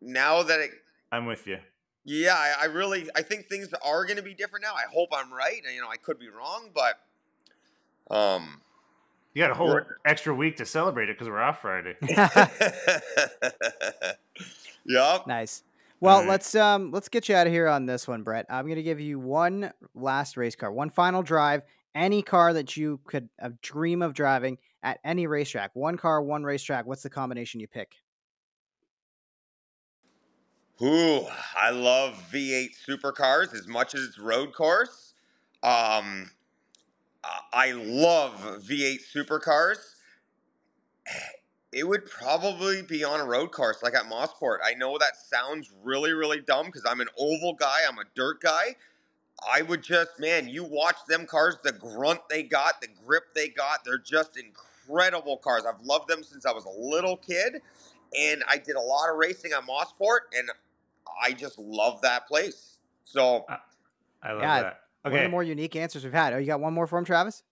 [0.00, 0.70] now that it,
[1.10, 1.58] I'm with you.
[2.04, 4.74] yeah, I, I really, I think things are going to be different now.
[4.74, 5.62] I hope I'm right.
[5.74, 7.00] You know, I could be wrong, but
[8.14, 8.60] um,
[9.34, 11.96] You got a whole extra week to celebrate it because we're off Friday.
[14.84, 15.26] yep.
[15.26, 15.62] Nice.
[16.00, 16.28] Well, Alright.
[16.30, 18.46] let's um let's get you out of here on this one, Brett.
[18.50, 21.62] I'm gonna give you one last race car, one final drive,
[21.94, 25.70] any car that you could uh, dream of driving at any racetrack.
[25.74, 26.86] One car, one racetrack.
[26.86, 27.96] What's the combination you pick?
[30.82, 31.26] Ooh,
[31.56, 35.14] I love V8 supercars as much as it's road course.
[35.62, 36.30] Um,
[37.52, 39.78] I- love V8 supercars.
[41.74, 44.58] It would probably be on a road course like at Mosport.
[44.62, 48.42] I know that sounds really, really dumb because I'm an oval guy, I'm a dirt
[48.42, 48.76] guy.
[49.50, 53.48] I would just, man, you watch them cars, the grunt they got, the grip they
[53.48, 55.62] got, they're just incredible cars.
[55.66, 57.60] I've loved them since I was a little kid.
[58.18, 60.50] And I did a lot of racing at Mosport, and
[61.24, 62.76] I just love that place.
[63.04, 63.46] So,
[64.22, 64.64] I love Yeah, that.
[65.02, 65.22] One of Okay.
[65.24, 66.34] the more unique answers we've had.
[66.34, 67.42] Oh, you got one more for him, Travis?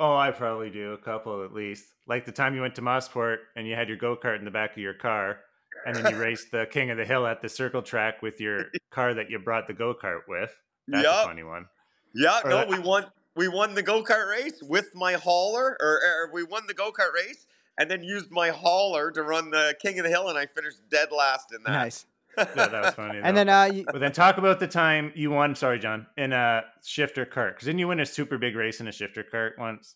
[0.00, 1.86] Oh, I probably do a couple at least.
[2.06, 4.50] Like the time you went to Mosport and you had your go kart in the
[4.50, 5.40] back of your car,
[5.86, 8.66] and then you raced the King of the Hill at the circle track with your
[8.90, 10.54] car that you brought the go kart with.
[10.88, 11.66] That's a funny one.
[12.14, 13.06] yeah, Or no, that- we won.
[13.38, 16.90] We won the go kart race with my hauler, or, or we won the go
[16.90, 17.46] kart race,
[17.78, 20.78] and then used my hauler to run the King of the Hill, and I finished
[20.90, 21.70] dead last in that.
[21.70, 22.06] Nice.
[22.36, 23.20] Yeah, that was funny.
[23.22, 25.54] And then uh, you, But then talk about the time you won.
[25.54, 27.54] Sorry, John, in a shifter cart.
[27.54, 29.94] Because didn't you win a super big race in a shifter cart once?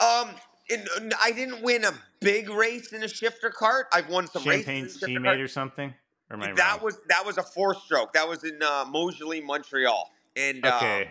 [0.00, 0.28] Um,
[0.70, 0.86] in,
[1.20, 3.86] I didn't win a big race in a shifter cart.
[3.92, 5.02] I've won some Champagne races.
[5.02, 5.40] in a shifter teammate cart.
[5.40, 5.94] or something?
[6.30, 6.84] Or am I that wrong?
[6.84, 8.12] was that was a four stroke.
[8.12, 11.08] That was in uh, Moseley, Montreal, and um, okay.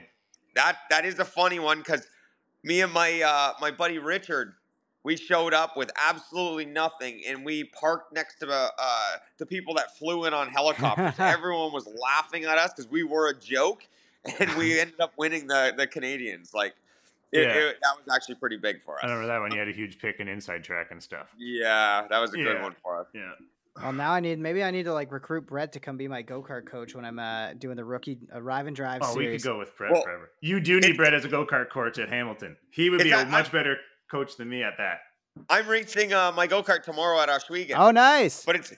[0.57, 2.07] That that is a funny one because
[2.63, 4.53] me and my uh, my buddy Richard,
[5.03, 9.73] we showed up with absolutely nothing, and we parked next to the uh, the people
[9.75, 11.13] that flew in on helicopters.
[11.19, 13.83] Everyone was laughing at us because we were a joke,
[14.39, 16.53] and we ended up winning the the Canadians.
[16.53, 16.73] Like,
[17.31, 17.53] it, Yeah.
[17.53, 19.01] it- that was actually pretty big for us.
[19.03, 19.51] I remember that one.
[19.51, 21.27] You had a huge pick and inside track and stuff.
[21.37, 22.63] Yeah, that was a good Yeah.
[22.63, 23.07] one for us.
[23.13, 23.31] Yeah.
[23.81, 26.21] Well, now I need maybe I need to like recruit Brett to come be my
[26.21, 29.43] go kart coach when I'm uh, doing the rookie arrive and drive Oh, we could
[29.43, 30.31] go with Brett Well, forever.
[30.41, 32.57] You do need it- Brett as a go kart coach at Hamilton.
[32.71, 33.77] He would It's be a much I- better
[34.11, 34.99] coach than me at that.
[35.49, 37.75] I'm racing uh, my go kart tomorrow at Oswego.
[37.77, 38.43] Oh, nice.
[38.43, 38.73] But it's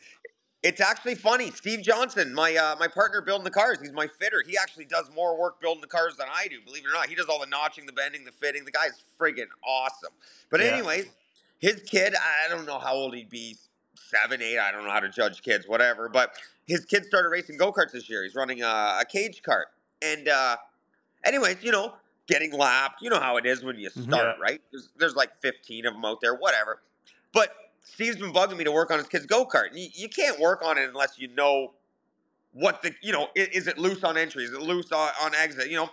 [0.62, 1.52] it's actually funny.
[1.52, 4.44] Steve Johnson, my uh, my partner building the cars, he's my fitter.
[4.46, 6.58] He actually does more work building the cars than I do.
[6.66, 8.66] Believe it or not, he does all the notching, the bending, the fitting.
[8.66, 10.12] The guy's friggin' awesome.
[10.52, 10.66] But Yeah.
[10.74, 11.06] anyways,
[11.60, 13.56] his kid, I don't know how old he'd be,
[14.10, 14.58] seven, eight.
[14.60, 16.10] I don't know how to judge kids, whatever.
[16.10, 16.34] But
[16.68, 18.24] his kid started racing go karts this year.
[18.24, 19.68] He's running a, a cage cart,
[20.02, 20.58] and uh,
[21.26, 21.94] anyways, you know,
[22.28, 23.02] getting lapped.
[23.02, 24.04] You know how it is when you Mhm.
[24.04, 24.42] start, Yeah.
[24.44, 24.62] right?
[24.72, 26.82] There's, there's like 15 of them out there, whatever.
[27.34, 29.70] But Steve's been bugging me to work on his kid's go kart.
[29.74, 31.74] You, you can't work on it unless you know
[32.52, 34.44] what the you know is, is it loose on entry?
[34.44, 35.70] Is it loose on, on exit?
[35.70, 35.90] You know.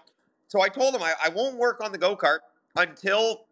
[0.48, 2.38] So I told him I, I won't work on the go kart
[2.76, 3.45] until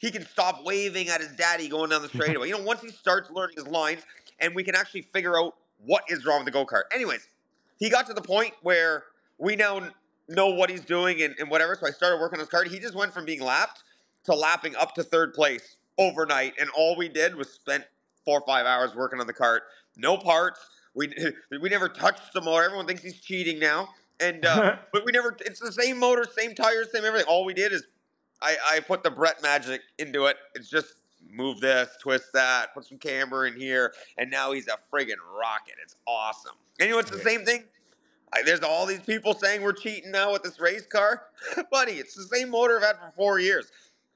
[0.00, 2.48] he can stop waving at his daddy going down the straightaway.
[2.48, 4.02] you know, once he starts learning his lines,
[4.40, 6.82] and we can actually figure out what is wrong with the go kart.
[6.92, 7.28] Anyways,
[7.78, 9.04] he got to the point where
[9.38, 9.88] we now
[10.28, 11.76] know what he's doing and, and whatever.
[11.78, 12.68] So I started working on his cart.
[12.68, 13.84] He just went from being lapped
[14.24, 17.84] to lapping up to third place overnight, and all we did was spent
[18.24, 19.64] four or five hours working on the cart.
[19.96, 20.60] No parts.
[20.94, 21.12] We
[21.50, 22.64] we never touched the motor.
[22.64, 25.36] Everyone thinks he's cheating now, and uh, but we never.
[25.40, 27.28] It's the same motor, same tires, same everything.
[27.28, 27.84] All we did is
[28.42, 30.36] I I put the Brett magic into it.
[30.54, 30.94] It's just
[31.30, 35.74] move this, twist that, put some camber in here, and now he's a friggin' rocket.
[35.82, 36.54] It's awesome.
[36.78, 37.64] And you know it's the same thing.
[38.32, 41.24] I, there's all these people saying we're cheating now with this race car,
[41.70, 41.92] buddy.
[41.94, 43.70] It's the same motor I've had for four years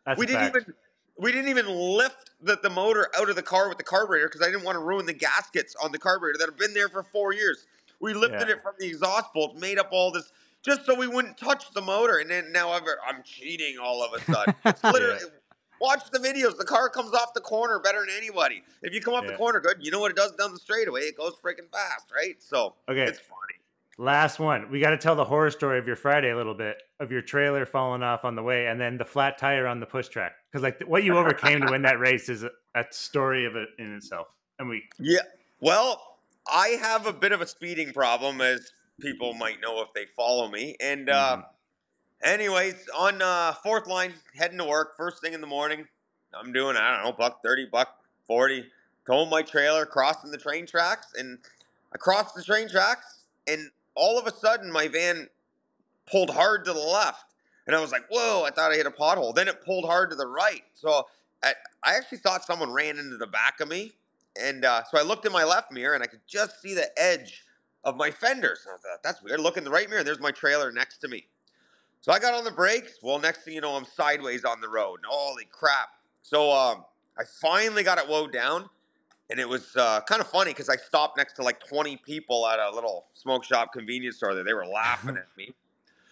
[0.06, 0.56] That's we didn't fact.
[0.56, 0.74] even
[1.18, 4.42] we didn't even lift the, the motor out of the car with the carburetor because
[4.42, 7.02] I didn't want to ruin the gaskets on the carburetor that have been there for
[7.02, 7.66] four years.
[8.00, 8.54] We lifted Yeah.
[8.54, 10.32] it from the exhaust bolt, made up all this
[10.64, 14.12] just so we wouldn't touch the motor, and then now I've, I'm cheating all of
[14.14, 14.54] a sudden.
[14.64, 15.20] It's literally.
[15.80, 16.56] Watch the videos.
[16.56, 18.62] The car comes off the corner better than anybody.
[18.82, 21.00] If you come off the corner good, you know what it does down the straightaway.
[21.02, 22.36] It goes freaking fast, right?
[22.38, 23.02] So Okay.
[23.02, 23.58] it's funny.
[23.98, 24.70] Last one.
[24.70, 27.22] We got to tell the horror story of your Friday a little bit of your
[27.22, 30.32] trailer falling off on the way and then the flat tire on the push track.
[30.50, 33.68] Because like what you overcame to win that race is a, a story of it
[33.78, 34.28] in itself.
[34.58, 35.20] And we Yeah.
[35.60, 36.00] Well,
[36.50, 40.48] I have a bit of a speeding problem, as people might know if they follow
[40.48, 40.76] me.
[40.80, 41.42] And uh,
[42.22, 45.86] anyways, on uh, fourth line, heading to work, first thing in the morning,
[46.32, 48.64] I'm doing I don't know, buck thirty, buck forty,
[49.06, 51.38] towing my trailer, crossing the train tracks, and
[51.92, 55.28] I crossed the train tracks, and all of a sudden my van
[56.10, 57.24] pulled hard to the left.
[57.66, 59.34] And I was like, whoa, I thought I hit a pothole.
[59.34, 60.62] Then it pulled hard to the right.
[60.74, 61.06] So
[61.42, 63.92] I, I actually thought someone ran into the back of me.
[64.38, 66.90] And uh, so I looked in my left mirror and I could just see the
[67.00, 67.44] edge
[67.84, 68.66] of my fenders.
[68.66, 69.40] And I thought, that's weird.
[69.40, 71.26] Look in the right mirror, there's my trailer next to me.
[72.00, 72.98] So I got on the brakes.
[73.02, 74.96] Well, next thing you know, I'm sideways on the road.
[74.96, 75.88] And Holy crap.
[76.22, 76.84] So um,
[77.18, 78.68] I finally got it woed down.
[79.30, 82.46] And it was uh, kind of funny because I stopped next to like 20 people
[82.46, 84.44] at a little smoke shop convenience store there.
[84.44, 85.54] They were laughing at me.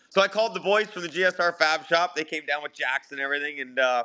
[0.08, 2.14] So I called the boys from the GSR Fab Shop.
[2.14, 3.60] They came down with jacks and everything.
[3.60, 4.04] And uh,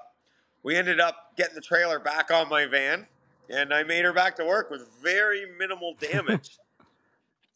[0.64, 3.08] we ended up getting the trailer back on my van.
[3.50, 6.58] And I made her back to work with very minimal damage.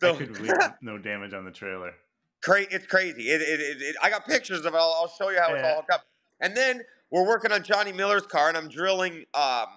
[0.04, 1.94] I could no damage on the trailer.
[2.42, 3.30] Cra- it's crazy.
[3.30, 4.78] It, it, it, it- I got pictures of it.
[4.78, 5.70] I'll, I'll show you how it's Yeah.
[5.72, 6.06] all hooked up.
[6.40, 6.82] And then
[7.12, 9.68] we're working on Johnny Miller's car, and I'm drilling um,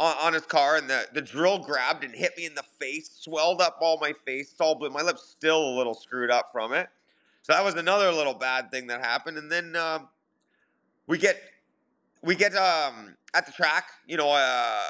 [0.00, 3.10] on, on his car, and the, the drill grabbed and hit me in the face,
[3.20, 4.52] swelled up all my face.
[4.52, 4.88] It's all blue.
[4.90, 6.88] My lip's still a little screwed up from it.
[7.42, 9.36] So that was another little bad thing that happened.
[9.38, 10.08] And then um,
[11.06, 11.40] we get
[12.22, 13.84] we get um, at the track.
[14.06, 14.80] You know, uh,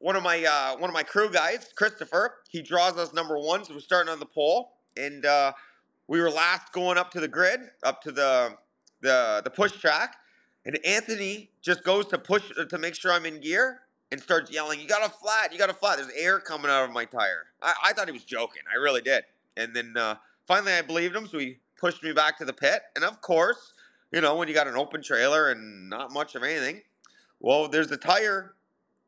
[0.00, 3.64] one of my uh, one of my crew guys, Christopher, he draws us number one,
[3.64, 5.52] so we're starting on the pole, and uh,
[6.08, 8.56] we were last going up to the grid, up to the
[9.02, 10.16] the the push track,
[10.64, 14.80] and Anthony just goes to push to make sure I'm in gear and starts yelling,
[14.80, 15.52] "You got a flat!
[15.52, 15.98] You got a flat!
[15.98, 18.62] There's air coming out of my tire." I, I thought he was joking.
[18.72, 19.24] I really did.
[19.58, 20.14] And then uh,
[20.46, 22.80] finally, I believed him, so he pushed me back to the pit.
[22.96, 23.74] And of course,
[24.12, 26.80] you know when you got an open trailer and not much of anything,
[27.38, 28.54] well, there's the tire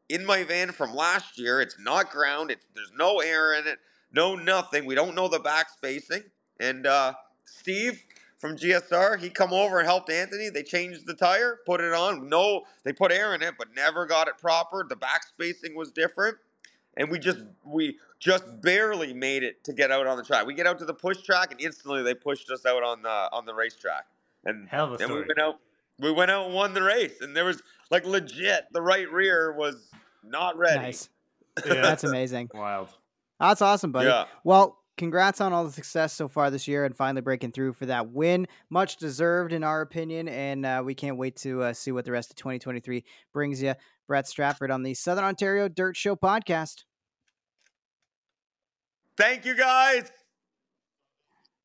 [0.09, 1.61] in my van from last year.
[1.61, 2.51] It's not ground.
[2.51, 3.79] It's there's no air in it,
[4.13, 4.85] no nothing.
[4.85, 6.23] We don't know the back spacing.
[6.61, 8.03] And uh, Steve
[8.39, 10.49] from GSR, he come over and helped Anthony.
[10.49, 12.29] They changed the tire, put it on.
[12.29, 14.85] No, they put air in it, but never got it proper.
[14.89, 16.37] The back spacing was different,
[16.97, 20.47] and we just we just barely made it to get out on the track.
[20.47, 23.29] We get out to the push track, and instantly they pushed us out on the
[23.33, 24.07] on the racetrack.
[24.45, 25.27] And Hell of a then we story.
[25.29, 25.59] went out.
[26.01, 27.63] We went out and won the race, and there was
[27.93, 29.89] like legit the right rear was
[30.25, 30.79] not ready.
[30.81, 31.09] Nice.
[31.67, 32.49] Yeah, That's amazing.
[32.55, 32.89] wild.
[33.39, 34.09] That's awesome, buddy.
[34.09, 34.25] Yeah.
[34.43, 37.85] Well, congrats on all the success so far this year and finally breaking through for
[37.85, 38.47] that win.
[38.71, 40.29] Much deserved, in our opinion.
[40.29, 43.75] And uh, we can't wait to uh, see what the rest of 2023 brings you.
[44.09, 46.85] Brett Stratford on the Southern Ontario Dirt Show podcast.
[49.19, 50.11] Thank you guys.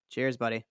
[0.10, 0.66] Cheers, buddy.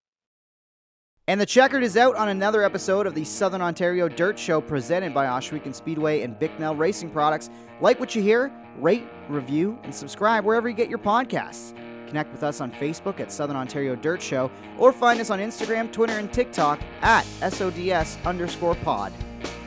[1.29, 5.13] And the checkered is out on another episode of the Southern Ontario Dirt Show presented
[5.13, 7.51] by Ohsweken Speedway and Bicknell Racing Products.
[7.81, 11.77] Like what you hear, rate, review, and subscribe wherever you get your podcasts.
[12.07, 15.91] Connect with us on Facebook at Southern Ontario Dirt Show or find us on Instagram,
[15.91, 19.13] Twitter, and TikTok at SODS underscore pod.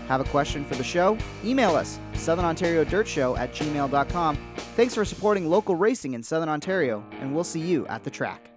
[0.08, 1.18] Have a question for the show?
[1.44, 4.38] Email us, Southern Ontario Dirt Show at gmail.com.
[4.78, 8.50] Thanks for supporting local racing in Southern Ontario, and we'll see you at the track.